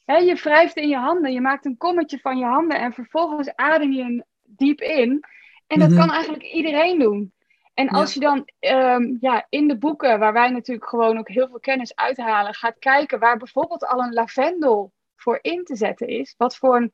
hè, 0.06 0.18
je 0.18 0.36
wrijft 0.36 0.76
in 0.76 0.88
je 0.90 0.98
handen, 0.98 1.32
je 1.34 1.42
maakt 1.42 1.66
een 1.66 1.78
kommetje 1.78 2.20
van 2.20 2.38
je 2.38 2.46
handen 2.46 2.80
en 2.80 2.94
vervolgens 2.94 3.56
adem 3.56 3.92
je 3.92 4.04
hem 4.04 4.24
diep 4.44 4.82
in. 4.82 5.24
En 5.68 5.80
dat 5.80 5.90
Mhm. 5.90 6.00
kan 6.00 6.12
eigenlijk 6.12 6.44
iedereen 6.44 7.00
doen. 7.00 7.34
En 7.74 7.90
als 7.90 8.14
je 8.14 8.20
dan 8.20 8.48
ehm, 8.60 9.16
ja, 9.20 9.46
in 9.50 9.68
de 9.68 9.78
boeken, 9.78 10.20
waar 10.20 10.34
wij 10.34 10.50
natuurlijk 10.50 10.88
gewoon 10.90 11.18
ook 11.18 11.28
heel 11.30 11.48
veel 11.48 11.60
kennis 11.60 11.96
uithalen, 11.96 12.54
gaat 12.54 12.80
kijken 12.80 13.20
waar 13.20 13.38
bijvoorbeeld 13.38 13.86
al 13.86 14.00
een 14.00 14.14
lavendel 14.14 14.92
voor 15.16 15.40
in 15.42 15.64
te 15.64 15.76
zetten 15.76 16.08
is, 16.08 16.34
wat 16.38 16.56
voor 16.56 16.76
een 16.76 16.94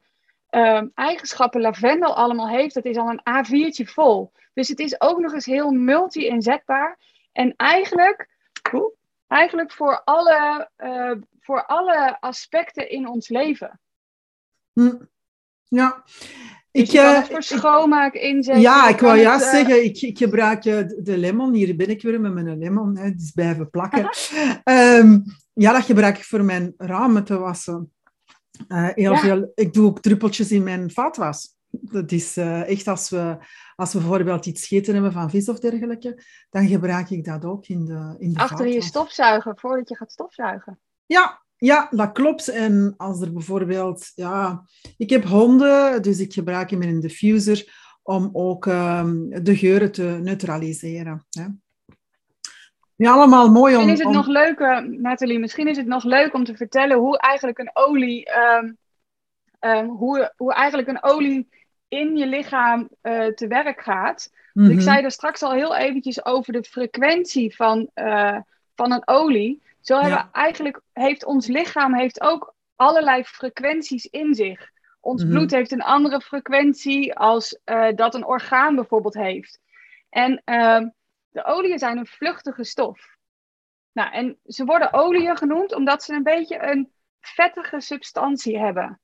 ehm, 0.50 0.88
eigenschappen 0.94 1.62
lavendel 1.62 2.16
allemaal 2.16 2.48
heeft, 2.50 2.74
dat 2.74 2.86
is 2.86 2.98
al 2.98 3.10
een 3.10 3.22
A4'tje 3.46 3.84
vol. 3.86 4.32
Dus 4.60 4.68
het 4.68 4.80
is 4.80 5.02
ook 5.02 5.20
nog 5.20 5.34
eens 5.34 5.46
heel 5.46 5.72
multi-inzetbaar. 5.72 7.00
En 7.32 7.54
eigenlijk, 7.56 8.30
eigenlijk 9.28 9.72
voor, 9.72 10.02
alle, 10.04 10.70
eh, 10.76 11.12
voor 11.40 11.66
alle 11.66 12.18
aspecten 12.20 12.90
in 12.90 13.08
ons 13.08 13.28
leven. 13.30 13.80
Hm. 14.74 14.96
Ja. 15.64 16.02
Dus 16.06 16.28
Ik, 16.72 16.86
je 16.86 16.98
kan 16.98 17.06
eh, 17.06 17.16
het 17.18 17.28
voor 17.28 17.44
schoonmaak 17.44 18.14
inzetten. 18.14 18.62
Ja, 18.62 18.90
ik 18.90 19.00
wou 19.00 19.18
juist 19.18 19.46
eh, 19.46 19.52
zeggen, 19.52 19.84
ik, 19.84 20.02
ik 20.02 20.18
gebruik 20.18 20.62
de- 20.64 21.18
lemon. 21.18 21.54
Hier 21.54 21.76
ben 21.76 21.90
ik 21.90 22.02
weer 22.02 22.22
met 22.22 22.34
mijn 22.34 22.58
lemon, 22.58 22.98
hè, 22.98 23.10
die 23.12 23.22
is 23.22 23.32
blijven 23.32 23.70
plakken. 23.70 24.10
Ehm, 24.64 25.20
ja, 25.54 25.72
dat 25.72 25.84
gebruik 25.84 26.18
ik 26.18 26.24
voor 26.24 26.44
mijn 26.44 26.74
ramen 26.78 27.24
te 27.24 27.38
wassen. 27.38 27.94
Heel 28.68 29.12
Ja. 29.14 29.20
veel, 29.20 29.52
ik 29.56 29.74
doe 29.74 29.86
ook 29.86 30.00
druppeltjes 30.02 30.52
in 30.52 30.64
mijn 30.64 30.92
vaatwas. 30.92 31.58
Dat 31.82 32.12
is 32.12 32.38
uh, 32.38 32.70
echt 32.70 32.88
als 32.88 33.10
we, 33.10 33.38
als 33.76 33.94
we 33.94 34.00
bijvoorbeeld 34.00 34.46
iets 34.46 34.68
gegeten 34.68 34.94
hebben 34.94 35.12
van 35.12 35.30
vis 35.30 35.50
of 35.50 35.60
dergelijke, 35.60 36.24
dan 36.50 36.68
gebruik 36.68 37.10
ik 37.10 37.26
dat 37.26 37.46
ook 37.46 37.68
in 37.68 37.86
de, 37.86 38.16
in 38.18 38.34
de 38.34 38.40
Achter 38.40 38.68
je 38.68 38.82
stofzuiger, 38.82 39.54
voordat 39.56 39.90
je 39.90 39.96
gaat 39.96 40.12
stofzuigen. 40.12 40.80
Ja, 41.06 41.42
ja, 41.56 41.88
dat 41.92 42.12
klopt. 42.12 42.48
En 42.48 42.94
als 42.98 43.22
er 43.22 43.34
bijvoorbeeld, 43.34 44.12
ja, 44.16 44.64
ik 44.98 45.10
heb 45.10 45.24
honden, 45.24 46.02
dus 46.02 46.20
ik 46.20 46.34
gebruik 46.34 46.70
hem 46.70 46.82
in 46.82 46.90
een 46.90 47.00
diffuser 47.00 47.88
om 48.04 48.30
ook 48.34 48.66
um, 48.66 49.44
de 49.44 49.58
geuren 49.58 49.92
te 49.92 50.04
neutraliseren. 50.04 51.26
Hè. 51.30 51.46
Ja, 52.96 53.12
allemaal 53.12 53.52
mooi 53.52 53.76
om... 53.76 53.86
Misschien 53.86 54.10
is 54.10 54.18
het 54.18 54.26
nog 54.26 54.36
leuk, 54.36 54.60
uh, 54.60 54.80
Nathalie, 54.80 55.40
misschien 55.40 55.68
is 55.68 55.78
het 55.78 55.88
nog 55.88 56.04
leuk 56.04 56.34
om 56.34 56.44
te 56.44 56.56
vertellen 56.56 56.98
hoe 56.98 57.18
eigenlijk 57.18 57.60
een 57.60 57.72
olie, 57.74 58.28
um, 58.60 58.78
um, 59.60 59.88
hoe, 59.88 60.34
hoe 60.38 60.54
eigenlijk 60.54 60.88
een 60.88 61.04
olie 61.04 61.50
in 61.90 62.18
je 62.18 62.28
lichaam 62.28 62.90
uh, 63.04 63.26
te 63.26 63.48
werk 63.48 63.82
gaat. 63.82 64.32
Mm 64.54 64.64
-hmm. 64.64 64.72
Ik 64.72 64.82
zei 64.82 65.04
er 65.04 65.12
straks 65.12 65.44
al 65.44 65.52
heel 65.52 65.76
eventjes 65.76 66.26
over 66.26 66.54
de 66.54 66.64
frequentie 66.64 67.56
van, 67.56 67.90
uh, 67.96 68.38
van 68.76 68.92
een 68.92 69.08
olie. 69.08 69.62
Zo 69.82 69.94
hebben 70.00 70.18
ja. 70.18 70.30
eigenlijk, 70.32 70.82
heeft 70.94 71.26
ons 71.26 71.48
lichaam 71.48 71.96
heeft 71.96 72.22
ook 72.22 72.54
allerlei 72.76 73.24
frequenties 73.24 74.06
in 74.06 74.34
zich. 74.34 74.70
Ons 75.00 75.22
mm 75.22 75.30
-hmm. 75.30 75.38
bloed 75.38 75.52
heeft 75.52 75.72
een 75.72 75.82
andere 75.82 76.22
frequentie 76.22 77.16
als 77.16 77.60
uh, 77.66 77.88
dat 77.96 78.16
een 78.16 78.26
orgaan 78.26 78.76
bijvoorbeeld 78.76 79.14
heeft. 79.14 79.60
En 80.10 80.42
uh, 80.46 80.82
de 81.30 81.46
oliën 81.46 81.80
zijn 81.80 81.98
een 81.98 82.08
vluchtige 82.08 82.64
stof. 82.64 83.18
Nou, 83.92 84.12
en 84.12 84.38
ze 84.46 84.66
worden 84.66 84.94
oliën 84.94 85.38
genoemd 85.38 85.76
omdat 85.76 86.04
ze 86.04 86.14
een 86.14 86.24
beetje 86.24 86.72
een 86.72 86.92
vettige 87.20 87.80
substantie 87.80 88.60
hebben. 88.60 89.00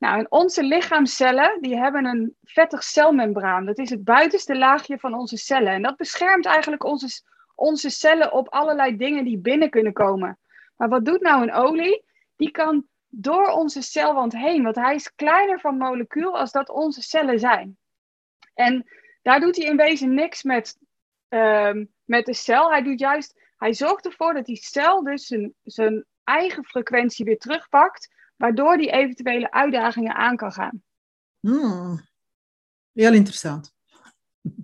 Nou, 0.00 0.18
en 0.18 0.30
onze 0.30 0.62
lichaamcellen 0.62 1.60
die 1.60 1.76
hebben 1.76 2.04
een 2.04 2.36
vettig 2.42 2.82
celmembraan. 2.82 3.64
Dat 3.64 3.78
is 3.78 3.90
het 3.90 4.04
buitenste 4.04 4.56
laagje 4.56 4.98
van 4.98 5.14
onze 5.14 5.36
cellen. 5.36 5.72
En 5.72 5.82
dat 5.82 5.96
beschermt 5.96 6.46
eigenlijk 6.46 6.84
onze, 6.84 7.22
onze 7.54 7.90
cellen 7.90 8.32
op 8.32 8.48
allerlei 8.48 8.96
dingen 8.96 9.24
die 9.24 9.38
binnen 9.38 9.70
kunnen 9.70 9.92
komen. 9.92 10.38
Maar 10.76 10.88
wat 10.88 11.04
doet 11.04 11.20
nou 11.20 11.42
een 11.42 11.52
olie? 11.52 12.04
Die 12.36 12.50
kan 12.50 12.86
door 13.08 13.46
onze 13.46 13.82
celwand 13.82 14.32
heen, 14.32 14.62
want 14.62 14.76
hij 14.76 14.94
is 14.94 15.14
kleiner 15.14 15.60
van 15.60 15.76
molecuul 15.76 16.38
als 16.38 16.52
dat 16.52 16.70
onze 16.70 17.02
cellen 17.02 17.38
zijn. 17.38 17.78
En 18.54 18.86
daar 19.22 19.40
doet 19.40 19.56
hij 19.56 19.66
in 19.66 19.76
wezen 19.76 20.14
niks 20.14 20.42
met, 20.42 20.78
um, 21.28 21.92
met 22.04 22.26
de 22.26 22.34
cel. 22.34 22.70
Hij 22.70 22.82
doet 22.82 23.00
juist, 23.00 23.40
hij 23.56 23.74
zorgt 23.74 24.06
ervoor 24.06 24.34
dat 24.34 24.46
die 24.46 24.56
cel 24.56 25.02
dus 25.02 25.26
zijn, 25.26 25.54
zijn 25.62 26.04
eigen 26.24 26.64
frequentie 26.64 27.24
weer 27.24 27.38
terugpakt, 27.38 28.18
waardoor 28.40 28.76
die 28.76 28.90
eventuele 28.90 29.52
uitdagingen 29.52 30.14
aan 30.14 30.36
kan 30.36 30.52
gaan. 30.52 30.82
Hmm. 31.40 32.00
Heel 32.92 33.12
interessant. 33.12 33.72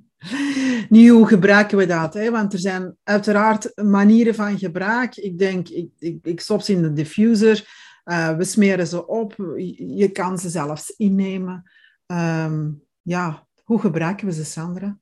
Nu, 0.89 1.09
hoe 1.09 1.27
gebruiken 1.27 1.79
we 1.79 1.87
dat? 1.87 2.15
Hè? 2.15 2.31
Want 2.31 2.53
er 2.53 2.59
zijn 2.59 2.97
uiteraard 3.03 3.73
manieren 3.75 4.35
van 4.35 4.59
gebruik. 4.59 5.17
Ik 5.17 5.39
denk, 5.39 5.69
ik, 5.69 5.91
ik, 5.99 6.19
ik 6.27 6.41
stop 6.41 6.61
ze 6.61 6.73
in 6.73 6.83
de 6.83 6.93
diffuser. 6.93 7.69
Uh, 8.05 8.37
we 8.37 8.45
smeren 8.45 8.87
ze 8.87 9.07
op. 9.07 9.35
Je 9.77 10.11
kan 10.13 10.39
ze 10.39 10.49
zelfs 10.49 10.91
innemen. 10.91 11.71
Um, 12.07 12.83
ja, 13.03 13.47
hoe 13.65 13.81
gebruiken 13.81 14.27
we 14.27 14.33
ze, 14.33 14.45
Sandra? 14.45 14.99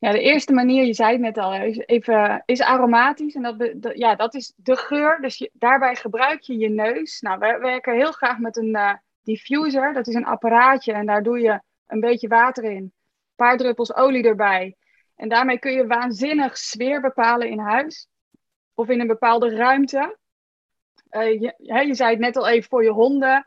Ja, 0.00 0.12
de 0.12 0.20
eerste 0.20 0.52
manier, 0.52 0.84
je 0.84 0.94
zei 0.94 1.12
het 1.12 1.20
net 1.20 1.38
al, 1.38 1.54
is, 1.54 1.78
even, 1.78 2.42
is 2.46 2.62
aromatisch. 2.62 3.34
En 3.34 3.42
dat, 3.42 3.96
ja, 3.96 4.14
dat 4.14 4.34
is 4.34 4.52
de 4.56 4.76
geur. 4.76 5.18
Dus 5.20 5.50
daarbij 5.52 5.94
gebruik 5.94 6.40
je 6.40 6.58
je 6.58 6.68
neus. 6.68 7.20
Nou, 7.20 7.38
we 7.38 7.58
werken 7.60 7.94
heel 7.94 8.12
graag 8.12 8.38
met 8.38 8.56
een 8.56 8.68
uh, 8.76 8.94
diffuser. 9.22 9.92
Dat 9.92 10.06
is 10.06 10.14
een 10.14 10.24
apparaatje 10.24 10.92
en 10.92 11.06
daar 11.06 11.22
doe 11.22 11.40
je 11.40 11.60
een 11.86 12.00
beetje 12.00 12.28
water 12.28 12.64
in. 12.64 12.76
Een 12.76 12.92
paar 13.34 13.56
druppels 13.56 13.94
olie 13.94 14.24
erbij. 14.24 14.76
En 15.16 15.28
daarmee 15.28 15.58
kun 15.58 15.72
je 15.72 15.86
waanzinnig 15.86 16.58
sfeer 16.58 17.00
bepalen 17.00 17.48
in 17.48 17.58
huis. 17.58 18.08
Of 18.74 18.88
in 18.88 19.00
een 19.00 19.06
bepaalde 19.06 19.56
ruimte. 19.56 20.18
Uh, 21.10 21.40
je, 21.40 21.54
je 21.86 21.94
zei 21.94 22.10
het 22.10 22.18
net 22.18 22.36
al 22.36 22.48
even 22.48 22.68
voor 22.68 22.84
je 22.84 22.90
honden. 22.90 23.46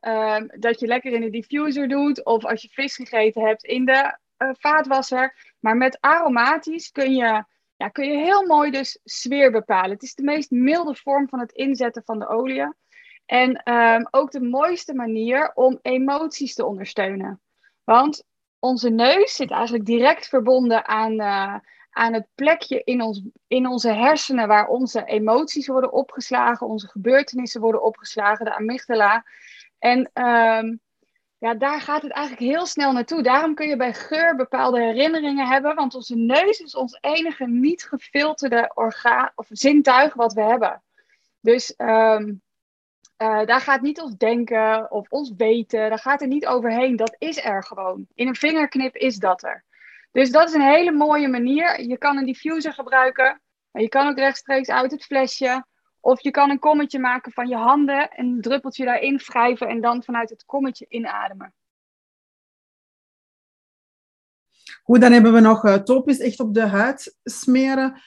Uh, 0.00 0.40
dat 0.58 0.80
je 0.80 0.86
lekker 0.86 1.12
in 1.12 1.20
de 1.20 1.30
diffuser 1.30 1.88
doet. 1.88 2.24
Of 2.24 2.44
als 2.44 2.62
je 2.62 2.68
vis 2.68 2.96
gegeten 2.96 3.42
hebt 3.46 3.64
in 3.64 3.84
de 3.84 4.18
uh, 4.38 4.50
vaatwasser. 4.52 5.53
Maar 5.64 5.76
met 5.76 5.98
aromatisch 6.00 6.90
kun 6.90 7.14
je, 7.14 7.44
ja, 7.76 7.88
kun 7.88 8.08
je 8.08 8.16
heel 8.16 8.46
mooi 8.46 8.70
dus 8.70 8.98
sfeer 9.04 9.50
bepalen. 9.50 9.90
Het 9.90 10.02
is 10.02 10.14
de 10.14 10.22
meest 10.22 10.50
milde 10.50 10.94
vorm 10.94 11.28
van 11.28 11.38
het 11.40 11.52
inzetten 11.52 12.02
van 12.04 12.18
de 12.18 12.28
olie. 12.28 12.74
En 13.26 13.72
um, 13.72 14.08
ook 14.10 14.30
de 14.30 14.40
mooiste 14.40 14.94
manier 14.94 15.52
om 15.54 15.78
emoties 15.82 16.54
te 16.54 16.64
ondersteunen. 16.64 17.40
Want 17.84 18.24
onze 18.58 18.90
neus 18.90 19.34
zit 19.34 19.50
eigenlijk 19.50 19.84
direct 19.84 20.28
verbonden 20.28 20.86
aan, 20.86 21.12
uh, 21.12 21.54
aan 21.90 22.12
het 22.12 22.26
plekje 22.34 22.82
in, 22.84 23.02
ons, 23.02 23.22
in 23.46 23.66
onze 23.66 23.92
hersenen 23.92 24.48
waar 24.48 24.66
onze 24.66 25.04
emoties 25.04 25.66
worden 25.66 25.92
opgeslagen, 25.92 26.66
onze 26.66 26.88
gebeurtenissen 26.88 27.60
worden 27.60 27.82
opgeslagen, 27.82 28.44
de 28.44 28.54
amygdala. 28.54 29.24
En 29.78 30.10
um, 30.14 30.80
ja, 31.44 31.54
daar 31.54 31.80
gaat 31.80 32.02
het 32.02 32.12
eigenlijk 32.12 32.52
heel 32.52 32.66
snel 32.66 32.92
naartoe. 32.92 33.22
Daarom 33.22 33.54
kun 33.54 33.68
je 33.68 33.76
bij 33.76 33.94
geur 33.94 34.36
bepaalde 34.36 34.80
herinneringen 34.80 35.46
hebben, 35.46 35.74
want 35.74 35.94
onze 35.94 36.16
neus 36.16 36.58
is 36.58 36.74
ons 36.74 36.98
enige 37.00 37.46
niet 37.46 37.84
gefilterde 37.84 38.70
orgaan 38.74 39.32
of 39.34 39.46
zintuig 39.50 40.14
wat 40.14 40.32
we 40.32 40.42
hebben. 40.42 40.82
Dus 41.40 41.74
um, 41.76 42.42
uh, 43.18 43.44
daar 43.44 43.60
gaat 43.60 43.80
niet 43.80 44.00
ons 44.00 44.16
denken 44.16 44.90
of 44.90 45.08
ons 45.10 45.32
weten, 45.36 45.88
daar 45.88 45.98
gaat 45.98 46.20
er 46.20 46.26
niet 46.26 46.46
overheen. 46.46 46.96
Dat 46.96 47.16
is 47.18 47.44
er 47.44 47.64
gewoon. 47.64 48.06
In 48.14 48.28
een 48.28 48.36
vingerknip 48.36 48.96
is 48.96 49.16
dat 49.16 49.42
er. 49.42 49.64
Dus 50.12 50.30
dat 50.30 50.48
is 50.48 50.54
een 50.54 50.72
hele 50.72 50.92
mooie 50.92 51.28
manier. 51.28 51.80
Je 51.80 51.98
kan 51.98 52.16
een 52.16 52.26
diffuser 52.26 52.72
gebruiken, 52.72 53.40
maar 53.70 53.82
je 53.82 53.88
kan 53.88 54.08
ook 54.08 54.18
rechtstreeks 54.18 54.68
uit 54.68 54.90
het 54.90 55.04
flesje. 55.04 55.64
Of 56.04 56.20
je 56.20 56.30
kan 56.30 56.50
een 56.50 56.58
kommetje 56.58 56.98
maken 56.98 57.32
van 57.32 57.48
je 57.48 57.56
handen, 57.56 58.08
een 58.14 58.40
druppeltje 58.40 58.84
daarin 58.84 59.16
wrijven 59.16 59.68
en 59.68 59.80
dan 59.80 60.02
vanuit 60.02 60.30
het 60.30 60.44
kommetje 60.44 60.86
inademen. 60.88 61.54
Goed, 64.82 65.00
dan 65.00 65.12
hebben 65.12 65.32
we 65.32 65.40
nog 65.40 65.64
uh, 65.64 65.74
topisch 65.74 66.18
echt 66.18 66.40
op 66.40 66.54
de 66.54 66.66
huid 66.66 67.18
smeren. 67.22 68.02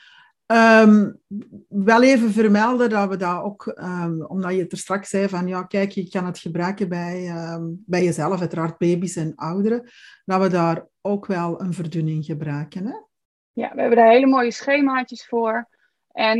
Um, 0.45 1.21
wel 1.67 2.03
even 2.03 2.31
vermelden 2.31 2.89
dat 2.89 3.09
we 3.09 3.17
dat 3.17 3.41
ook, 3.41 3.65
um, 3.65 4.25
omdat 4.25 4.53
je 4.53 4.61
het 4.61 4.71
er 4.71 4.77
straks 4.77 5.09
zei 5.09 5.29
van 5.29 5.47
ja, 5.47 5.63
kijk, 5.63 5.91
je 5.91 6.09
kan 6.09 6.25
het 6.25 6.39
gebruiken 6.39 6.89
bij, 6.89 7.29
um, 7.53 7.83
bij 7.85 8.03
jezelf, 8.03 8.39
uiteraard 8.39 8.77
baby's 8.77 9.15
en 9.15 9.35
ouderen, 9.35 9.89
dat 10.25 10.41
we 10.41 10.47
daar 10.47 10.85
ook 11.01 11.25
wel 11.25 11.61
een 11.61 11.73
verdunning 11.73 12.25
gebruiken. 12.25 12.85
Hè? 12.85 12.95
Ja, 13.51 13.73
we 13.73 13.79
hebben 13.79 13.97
daar 13.97 14.11
hele 14.11 14.27
mooie 14.27 14.51
schemaatjes 14.51 15.27
voor. 15.27 15.69
En 16.11 16.39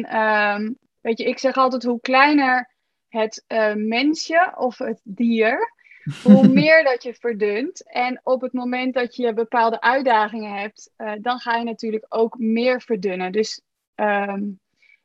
Weet 1.08 1.18
je, 1.18 1.26
ik 1.26 1.40
zeg 1.40 1.56
altijd 1.56 1.84
hoe 1.84 2.00
kleiner 2.00 2.74
het 3.08 3.44
uh, 3.48 3.74
mensje 3.74 4.54
of 4.58 4.78
het 4.78 5.02
dier, 5.04 5.74
hoe 6.24 6.48
meer 6.48 6.84
dat 6.84 7.04
je 7.04 7.14
verdunt. 7.14 7.92
En 7.92 8.22
op 8.24 8.42
het 8.42 8.54
moment 8.54 8.94
dat 8.94 9.16
je 9.16 9.34
bepaalde 9.34 9.82
uitdagingen 9.82 10.60
hebt, 10.60 10.92
uh, 10.98 11.12
dan 11.22 11.40
ga 11.40 11.56
je 11.56 11.64
natuurlijk 11.64 12.06
ook 12.10 12.38
meer 12.38 12.82
verdunnen. 12.82 13.32
Dus 13.32 13.62
um, 13.96 14.60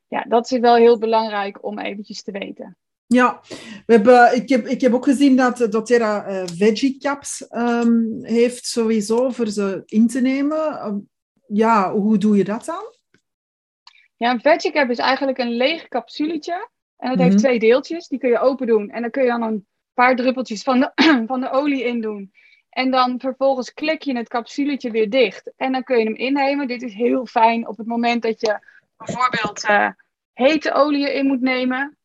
ja, 0.09 0.25
dat 0.29 0.51
is 0.51 0.59
wel 0.59 0.75
heel 0.75 0.99
belangrijk 0.99 1.65
om 1.65 1.79
eventjes 1.79 2.23
te 2.23 2.33
weten. 2.33 2.77
Ja, 3.07 3.41
we 3.87 3.93
hebben, 3.93 4.35
ik, 4.35 4.49
heb, 4.49 4.67
ik 4.67 4.81
heb 4.81 4.95
ook 4.95 5.05
gezien 5.05 5.37
dat 5.37 5.67
doTERRA 5.71 6.29
uh, 6.29 6.43
veggie 6.47 6.99
caps 6.99 7.47
um, 7.51 8.19
heeft 8.25 8.67
sowieso 8.67 9.31
voor 9.31 9.49
ze 9.49 9.83
in 9.87 10.07
te 10.07 10.21
nemen. 10.21 10.87
Um, 10.87 11.09
ja, 11.47 11.93
hoe 11.93 12.19
doe 12.19 12.37
je 12.37 12.45
dat 12.45 12.65
dan? 12.65 13.01
Ja, 14.23 14.31
een 14.31 14.41
veggie 14.41 14.89
is 14.89 14.99
eigenlijk 14.99 15.39
een 15.39 15.57
leeg 15.57 15.89
capsuletje. 15.89 16.69
En 16.97 17.11
het 17.11 17.19
heeft 17.19 17.35
mhm. 17.35 17.43
twee 17.43 17.59
deeltjes. 17.59 18.09
Die 18.09 18.19
kun 18.19 18.29
je 18.29 18.39
open 18.39 18.67
doen. 18.67 18.91
En 18.91 19.03
dan 19.03 19.11
kun 19.11 19.23
je 19.23 19.29
dan 19.29 19.43
een 19.43 19.67
paar 19.95 20.17
druppeltjes 20.17 20.63
van 20.63 20.81
de, 20.81 20.93
van 21.31 21.41
de 21.41 21.51
olie 21.51 21.85
in 21.85 22.01
doen. 22.01 22.33
En 22.69 22.91
dan 22.91 23.21
vervolgens 23.21 23.73
klik 23.73 24.03
je 24.03 24.17
het 24.17 24.29
capsuletje 24.29 24.91
weer 24.91 25.11
dicht. 25.11 25.53
En 25.57 25.73
dan 25.73 25.83
kun 25.83 25.99
je 25.99 26.05
hem 26.05 26.15
innemen. 26.15 26.69
Dit 26.69 26.83
is 26.83 26.95
heel 26.95 27.27
fijn 27.27 27.69
op 27.69 27.77
het 27.77 27.87
moment 27.87 28.23
dat 28.23 28.41
je 28.41 28.59
bijvoorbeeld 28.97 29.65
uh, 29.65 29.89
hete 30.33 30.73
oliën 30.73 31.15
in 31.15 31.27
moet 31.27 31.41
nemen. 31.41 31.99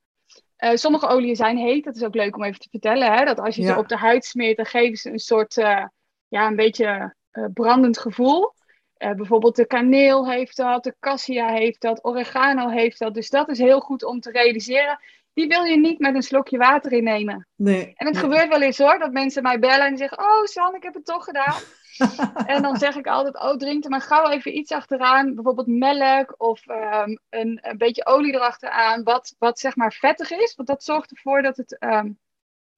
Uh, 0.59 0.71
sommige 0.73 1.07
oliën 1.07 1.35
zijn 1.35 1.57
heet. 1.57 1.83
Dat 1.83 1.95
is 1.95 2.03
ook 2.03 2.15
leuk 2.15 2.35
om 2.35 2.43
even 2.43 2.59
te 2.59 2.69
vertellen. 2.69 3.13
Hè? 3.13 3.25
Dat 3.25 3.39
als 3.39 3.55
je 3.55 3.61
ja. 3.61 3.73
ze 3.73 3.79
op 3.79 3.87
de 3.87 3.97
huid 3.97 4.25
smeert, 4.25 4.57
dan 4.57 4.65
geven 4.65 4.97
ze 4.97 5.11
een 5.11 5.19
soort, 5.19 5.57
uh, 5.57 5.85
ja, 6.27 6.47
een 6.47 6.55
beetje 6.55 7.15
brandend 7.53 7.99
gevoel. 7.99 8.55
Uh, 8.99 9.11
bijvoorbeeld 9.11 9.55
de 9.55 9.67
kaneel 9.67 10.29
heeft 10.29 10.57
dat, 10.57 10.83
de 10.83 10.95
cassia 10.99 11.47
heeft 11.47 11.81
dat, 11.81 12.05
oregano 12.05 12.69
heeft 12.69 12.99
dat. 12.99 13.13
Dus 13.13 13.29
dat 13.29 13.49
is 13.49 13.59
heel 13.59 13.79
goed 13.79 14.03
om 14.03 14.19
te 14.19 14.31
realiseren. 14.31 14.99
Die 15.33 15.47
wil 15.47 15.63
je 15.63 15.77
niet 15.77 15.99
met 15.99 16.15
een 16.15 16.21
slokje 16.21 16.57
water 16.57 16.91
innemen. 16.91 17.47
Nee. 17.55 17.93
En 17.95 18.07
het 18.07 18.17
gebeurt 18.17 18.49
wel 18.49 18.61
eens 18.61 18.77
hoor, 18.77 18.99
dat 18.99 19.11
mensen 19.11 19.43
mij 19.43 19.59
bellen 19.59 19.85
en 19.85 19.97
zeggen: 19.97 20.19
Oh, 20.19 20.43
San, 20.43 20.75
ik 20.75 20.83
heb 20.83 20.93
het 20.93 21.05
toch 21.05 21.23
gedaan. 21.23 21.61
en 22.53 22.61
dan 22.61 22.77
zeg 22.77 22.95
ik 22.95 23.07
altijd: 23.07 23.35
Oh, 23.35 23.55
drink 23.55 23.83
er 23.83 23.89
maar 23.89 24.01
gauw 24.01 24.29
even 24.29 24.57
iets 24.57 24.71
achteraan. 24.71 25.35
Bijvoorbeeld 25.35 25.67
melk 25.67 26.35
of 26.37 26.67
um, 26.67 27.19
een, 27.29 27.59
een 27.61 27.77
beetje 27.77 28.05
olie 28.05 28.33
erachteraan. 28.33 29.03
Wat, 29.03 29.35
wat 29.39 29.59
zeg 29.59 29.75
maar 29.75 29.93
vettig 29.93 30.31
is. 30.31 30.55
Want 30.55 30.67
dat 30.67 30.83
zorgt 30.83 31.11
ervoor 31.11 31.41
dat 31.41 31.57
het 31.57 31.77
um, 31.79 32.19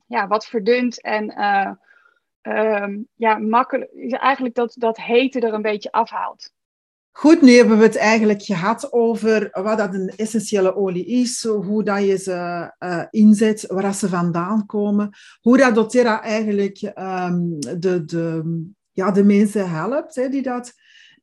ja, 0.08 0.28
wat 0.28 0.46
verdunt 0.46 1.02
en 1.02 1.34
uh, 1.38 1.72
ehm, 2.42 2.98
ja, 3.16 3.38
makkelijk, 3.38 3.92
eigenlijk 4.12 4.56
dat, 4.56 4.76
dat 4.78 4.98
hete 4.98 5.40
er 5.40 5.54
een 5.54 5.62
beetje 5.62 5.92
afhaalt. 5.92 6.52
Goed, 7.12 7.42
nu 7.42 7.52
hebben 7.52 7.78
we 7.78 7.84
het 7.84 7.96
eigenlijk 7.96 8.42
gehad 8.42 8.94
over 8.94 9.50
wat 9.52 9.78
dat 9.78 9.94
een 9.94 10.14
essentiële 10.16 10.76
olie 10.76 11.06
is, 11.06 11.44
hoe 11.44 11.84
dat 11.84 12.06
je 12.06 12.18
ze 12.18 12.72
uh, 12.80 13.04
inzet, 13.10 13.66
waar 13.68 13.94
ze 13.94 14.10
vandaan 14.10 14.66
komen, 14.66 15.10
hoe 15.42 15.58
dat 15.58 15.76
doTERRA 15.76 16.22
eigenlijk 16.22 16.82
um, 16.82 17.60
de, 17.60 18.06
de, 18.06 18.44
ja, 18.92 19.12
de 19.12 19.24
mensen 19.24 19.70
helpt, 19.70 20.16
hè, 20.16 20.30
die 20.30 20.42
dat, 20.42 20.74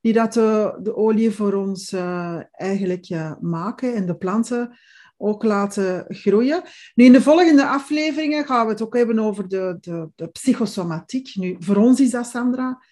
die 0.01 0.13
dat 0.13 0.33
de, 0.33 0.79
de 0.83 0.97
olie 0.97 1.31
voor 1.31 1.55
ons 1.55 1.93
uh, 1.93 2.41
eigenlijk 2.51 3.07
maken 3.41 3.95
en 3.95 4.07
de 4.07 4.17
planten 4.17 4.79
ook 5.17 5.43
laten 5.43 6.05
groeien. 6.09 6.63
Nu, 6.95 7.05
in 7.05 7.13
de 7.13 7.23
volgende 7.23 7.67
afleveringen 7.67 8.45
gaan 8.45 8.67
we 8.67 8.73
het 8.73 8.83
ook 8.83 8.97
hebben 8.97 9.19
over 9.19 9.49
de, 9.49 9.77
de, 9.81 10.09
de 10.15 10.29
psychosomatiek. 10.29 11.35
Nu, 11.35 11.57
voor 11.59 11.77
ons 11.77 12.01
is 12.01 12.11
dat, 12.11 12.27
Sandra, 12.27 12.83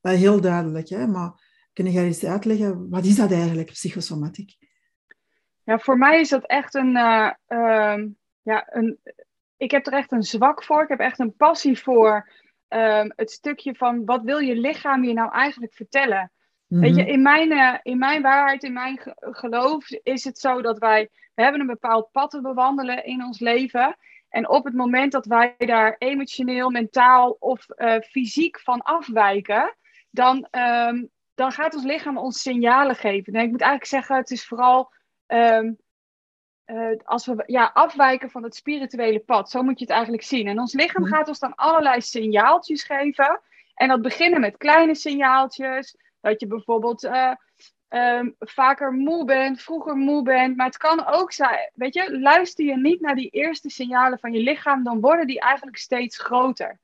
heel 0.00 0.40
duidelijk, 0.40 0.88
hè, 0.88 1.06
maar 1.06 1.50
Kun 1.72 1.92
je 1.92 2.00
eens 2.00 2.24
uitleggen, 2.24 2.90
wat 2.90 3.04
is 3.04 3.16
dat 3.16 3.32
eigenlijk, 3.32 3.70
psychosomatiek? 3.70 4.56
Ja, 5.64 5.78
voor 5.78 5.98
mij 5.98 6.20
is 6.20 6.28
dat 6.28 6.46
echt 6.46 6.74
een, 6.74 6.96
uh, 6.96 7.30
uh, 7.48 8.04
ja, 8.42 8.66
een... 8.70 8.98
Ik 9.56 9.70
heb 9.70 9.86
er 9.86 9.92
echt 9.92 10.12
een 10.12 10.22
zwak 10.22 10.64
voor. 10.64 10.82
Ik 10.82 10.88
heb 10.88 10.98
echt 10.98 11.18
een 11.18 11.36
passie 11.36 11.78
voor 11.78 12.30
uh, 12.68 13.04
het 13.06 13.30
stukje 13.30 13.74
van 13.74 14.04
wat 14.04 14.22
wil 14.22 14.38
je 14.38 14.56
lichaam 14.56 15.04
je 15.04 15.12
nou 15.12 15.32
eigenlijk 15.32 15.74
vertellen? 15.74 16.32
Weet 16.80 16.96
je, 16.96 17.02
mhm. 17.02 17.10
in 17.10 17.22
mijn, 17.22 17.52
uh, 17.52 17.74
in 17.82 17.98
mijn 17.98 18.22
waarheid, 18.22 18.62
in 18.62 18.72
mijn 18.72 19.00
geloof 19.16 19.90
is 19.90 20.24
het 20.24 20.38
zo 20.38 20.62
dat 20.62 20.78
wij, 20.78 21.08
we 21.34 21.42
hebben 21.42 21.60
een 21.60 21.66
bepaald 21.66 22.10
pad 22.12 22.30
te 22.30 22.40
bewandelen 22.40 23.04
in 23.04 23.24
ons 23.24 23.40
leven. 23.40 23.96
En 24.28 24.48
op 24.48 24.64
het 24.64 24.74
moment 24.74 25.12
dat 25.12 25.26
wij 25.26 25.54
daar 25.58 25.96
emotioneel, 25.98 26.70
mentaal 26.70 27.36
of 27.38 27.66
uh, 27.76 28.00
fysiek 28.00 28.60
van 28.60 28.82
afwijken, 28.82 29.76
dan, 30.10 30.48
um, 30.50 31.10
dan 31.34 31.52
gaat 31.52 31.74
ons 31.74 31.84
lichaam 31.84 32.18
ons 32.18 32.42
signalen 32.42 32.96
geven. 32.96 33.32
Nee, 33.32 33.44
ik 33.44 33.50
moet 33.50 33.60
eigenlijk 33.60 33.90
zeggen, 33.90 34.16
het 34.16 34.30
is 34.30 34.46
vooral 34.46 34.92
um, 35.26 35.78
uh, 36.66 36.96
als 37.04 37.26
we 37.26 37.42
ja, 37.46 37.70
afwijken 37.74 38.30
van 38.30 38.42
het 38.42 38.54
spirituele 38.54 39.20
pad. 39.20 39.50
Zo 39.50 39.62
moet 39.62 39.78
je 39.78 39.84
het 39.84 39.94
eigenlijk 39.94 40.22
zien. 40.22 40.46
En 40.46 40.58
ons 40.58 40.72
lichaam 40.72 41.02
mhm. 41.02 41.12
gaat 41.12 41.28
ons 41.28 41.38
dan 41.38 41.54
allerlei 41.54 42.00
signaaltjes 42.00 42.84
geven. 42.84 43.40
En 43.74 43.88
dat 43.88 44.02
beginnen 44.02 44.40
met 44.40 44.56
kleine 44.56 44.94
signaaltjes. 44.94 45.96
Dat 46.22 46.40
je 46.40 46.46
bijvoorbeeld 46.46 47.04
uh, 47.04 47.34
um, 47.88 48.34
vaker 48.38 48.92
moe 48.92 49.24
bent, 49.24 49.62
vroeger 49.62 49.96
moe 49.96 50.22
bent. 50.22 50.56
Maar 50.56 50.66
het 50.66 50.76
kan 50.76 51.06
ook 51.06 51.32
zijn, 51.32 51.70
weet 51.74 51.94
je, 51.94 52.18
luister 52.20 52.64
je 52.64 52.76
niet 52.76 53.00
naar 53.00 53.14
die 53.14 53.30
eerste 53.30 53.70
signalen 53.70 54.18
van 54.18 54.32
je 54.32 54.40
lichaam, 54.40 54.84
dan 54.84 55.00
worden 55.00 55.26
die 55.26 55.40
eigenlijk 55.40 55.76
steeds 55.76 56.18
groter. 56.18 56.78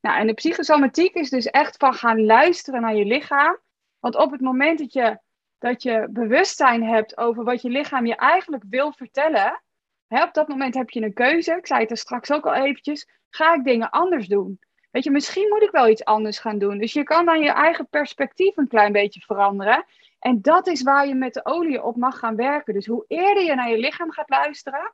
Nou, 0.00 0.18
en 0.18 0.26
de 0.26 0.34
psychosomatiek 0.34 1.14
is 1.14 1.30
dus 1.30 1.46
echt 1.46 1.76
van 1.76 1.94
gaan 1.94 2.24
luisteren 2.24 2.80
naar 2.80 2.94
je 2.94 3.04
lichaam. 3.04 3.58
Want 4.00 4.16
op 4.16 4.30
het 4.30 4.40
moment 4.40 4.78
dat 4.78 4.92
je, 4.92 5.18
dat 5.58 5.82
je 5.82 6.08
bewustzijn 6.10 6.84
hebt 6.84 7.16
over 7.16 7.44
wat 7.44 7.62
je 7.62 7.68
lichaam 7.68 8.06
je 8.06 8.16
eigenlijk 8.16 8.64
wil 8.68 8.92
vertellen, 8.92 9.62
hè, 10.06 10.22
op 10.22 10.34
dat 10.34 10.48
moment 10.48 10.74
heb 10.74 10.90
je 10.90 11.02
een 11.02 11.12
keuze. 11.12 11.56
Ik 11.56 11.66
zei 11.66 11.80
het 11.80 11.90
er 11.90 11.96
straks 11.96 12.32
ook 12.32 12.46
al 12.46 12.54
eventjes. 12.54 13.08
Ga 13.30 13.54
ik 13.54 13.64
dingen 13.64 13.90
anders 13.90 14.26
doen? 14.26 14.58
Weet 14.92 15.04
je, 15.04 15.10
misschien 15.10 15.48
moet 15.48 15.62
ik 15.62 15.70
wel 15.70 15.88
iets 15.88 16.04
anders 16.04 16.38
gaan 16.38 16.58
doen. 16.58 16.78
Dus 16.78 16.92
je 16.92 17.02
kan 17.02 17.24
dan 17.24 17.40
je 17.40 17.50
eigen 17.50 17.88
perspectief 17.88 18.56
een 18.56 18.68
klein 18.68 18.92
beetje 18.92 19.20
veranderen. 19.20 19.84
En 20.18 20.42
dat 20.42 20.66
is 20.66 20.82
waar 20.82 21.06
je 21.06 21.14
met 21.14 21.34
de 21.34 21.44
olie 21.44 21.82
op 21.82 21.96
mag 21.96 22.18
gaan 22.18 22.36
werken. 22.36 22.74
Dus 22.74 22.86
hoe 22.86 23.04
eerder 23.08 23.42
je 23.42 23.54
naar 23.54 23.70
je 23.70 23.78
lichaam 23.78 24.12
gaat 24.12 24.28
luisteren, 24.28 24.92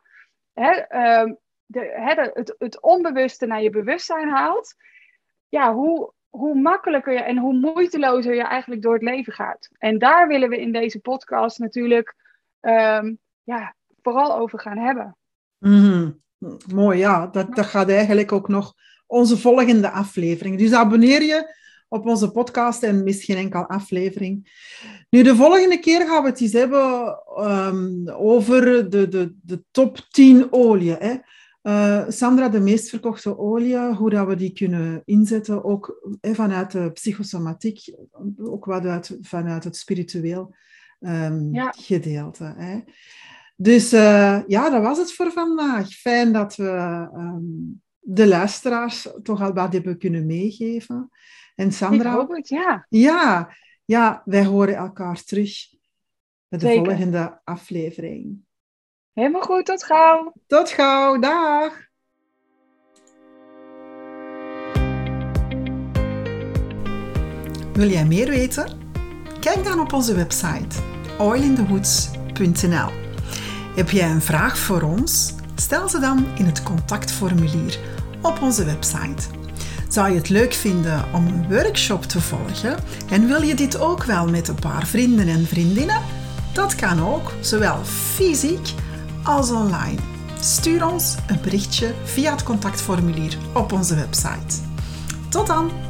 hè, 0.53 0.71
uh, 0.71 1.33
de, 1.67 1.81
hè, 1.81 2.15
het, 2.15 2.55
het 2.59 2.83
onbewuste 2.83 3.47
naar 3.47 3.63
je 3.63 3.71
bewustzijn 3.71 4.29
haalt, 4.29 4.75
ja, 5.49 5.75
hoe, 5.75 6.13
hoe 6.29 6.55
makkelijker 6.55 7.13
je 7.13 7.23
en 7.23 7.39
hoe 7.39 7.55
moeitelozer 7.55 8.35
je 8.35 8.43
eigenlijk 8.43 8.83
door 8.83 8.95
het 8.95 9.03
leven 9.03 9.33
gaat. 9.33 9.69
En 9.79 9.99
daar 9.99 10.29
willen 10.29 10.49
we 10.49 10.61
in 10.61 10.73
deze 10.73 11.01
podcast 11.01 11.59
natuurlijk 11.59 12.15
um, 12.61 13.19
ja, 13.43 13.75
vooral 14.03 14.37
over 14.37 14.61
gaan 14.61 14.79
hebben. 14.79 15.17
Mm 15.59 16.27
Mooi, 16.75 16.99
ja. 16.99 17.27
Dat, 17.27 17.55
dat 17.55 17.67
gaat 17.67 17.89
eigenlijk 17.89 18.33
ook 18.33 18.49
nog 18.49 18.75
onze 19.09 19.37
volgende 19.37 19.91
aflevering. 19.91 20.59
Dus 20.59 20.73
abonneer 20.73 21.23
je 21.23 21.57
op 21.89 22.07
onze 22.07 22.31
podcast 22.31 22.83
en 22.83 23.03
mis 23.03 23.25
geen 23.25 23.37
enkele 23.37 23.69
aflevering. 23.69 24.51
Nu, 25.11 25.23
de 25.23 25.37
volgende 25.37 25.79
keer 25.79 26.07
gaan 26.07 26.23
we 26.23 26.29
het 26.29 26.41
eens 26.41 26.53
hebben 26.53 27.19
um, 27.39 28.09
over 28.09 28.91
de, 28.91 29.09
de, 29.09 29.35
de 29.43 29.63
top 29.71 29.99
10 30.11 30.53
olie. 30.53 30.93
Hè. 30.93 31.17
Uh, 31.63 32.05
Sandra, 32.09 32.49
de 32.49 32.61
meest 32.61 32.89
verkochte 32.89 33.39
olie, 33.39 33.79
hoe 33.79 34.11
dat 34.11 34.27
we 34.27 34.37
die 34.37 34.53
kunnen 34.53 35.03
inzetten, 35.05 35.65
ook 35.65 36.09
vanuit 36.21 36.71
de 36.71 36.91
psychosomatiek, 36.93 37.95
ook 38.39 38.65
wat 38.65 38.85
uit, 38.85 39.19
vanuit 39.21 39.65
het 39.65 39.77
spiritueel 39.77 40.55
um, 41.01 41.55
ja. 41.55 41.75
gedeelte. 41.77 42.55
Hè. 42.57 42.81
Dus 43.57 43.93
uh, 43.93 44.41
ja, 44.47 44.71
dat 44.71 44.83
was 44.83 44.99
het 44.99 45.13
voor 45.13 45.33
vandaag. 45.33 45.89
Fijn 45.89 46.33
dat 46.33 46.57
we 46.57 47.09
um, 47.15 47.83
de 48.11 48.27
luisteraars 48.27 49.09
toch 49.23 49.43
al 49.43 49.53
wat 49.53 49.73
hebben 49.73 49.99
kunnen 49.99 50.27
meegeven. 50.27 51.11
En 51.55 51.73
Sandra, 51.73 52.11
Ik 52.11 52.17
hoop 52.17 52.31
het, 52.31 52.49
ja. 52.49 52.87
Ja, 52.89 53.55
ja 53.85 54.23
wij 54.25 54.45
horen 54.45 54.77
elkaar 54.77 55.25
terug 55.25 55.53
bij 56.49 56.59
de 56.59 56.67
Zeker. 56.67 56.85
volgende 56.85 57.41
aflevering. 57.45 58.39
Helemaal 59.13 59.43
goed, 59.43 59.65
tot 59.67 59.85
gauw. 59.85 60.33
Tot 60.47 60.71
gauw, 60.71 61.19
dag. 61.19 61.87
Wil 67.73 67.89
jij 67.89 68.05
meer 68.07 68.29
weten? 68.29 68.79
Kijk 69.41 69.65
dan 69.65 69.81
op 69.81 69.93
onze 69.93 70.15
website 70.15 70.79
oilindehoods.nl. 71.19 72.91
Heb 73.77 73.91
jij 73.91 74.11
een 74.11 74.23
vraag 74.23 74.59
voor 74.59 74.83
ons? 74.83 75.35
Stel 75.55 75.89
ze 75.89 75.99
dan 75.99 76.27
in 76.37 76.45
het 76.45 76.63
contactformulier 76.63 77.98
op 78.23 78.43
onze 78.43 78.65
website. 78.65 79.37
Zou 79.89 80.11
je 80.11 80.17
het 80.17 80.29
leuk 80.29 80.53
vinden 80.53 81.05
om 81.15 81.27
een 81.27 81.49
workshop 81.49 82.03
te 82.03 82.21
volgen 82.21 82.77
en 83.11 83.27
wil 83.27 83.43
je 83.43 83.55
dit 83.55 83.79
ook 83.79 84.05
wel 84.05 84.29
met 84.29 84.49
een 84.49 84.61
paar 84.61 84.87
vrienden 84.87 85.29
en 85.29 85.47
vriendinnen? 85.47 86.03
Dat 86.53 86.75
kan 86.75 87.07
ook, 87.07 87.33
zowel 87.41 87.85
fysiek 87.85 88.75
als 89.23 89.51
online. 89.51 89.99
Stuur 90.41 90.87
ons 90.87 91.15
een 91.27 91.41
berichtje 91.43 91.95
via 92.05 92.31
het 92.31 92.43
contactformulier 92.43 93.37
op 93.55 93.73
onze 93.73 93.95
website. 93.95 94.57
Tot 95.29 95.47
dan! 95.47 95.88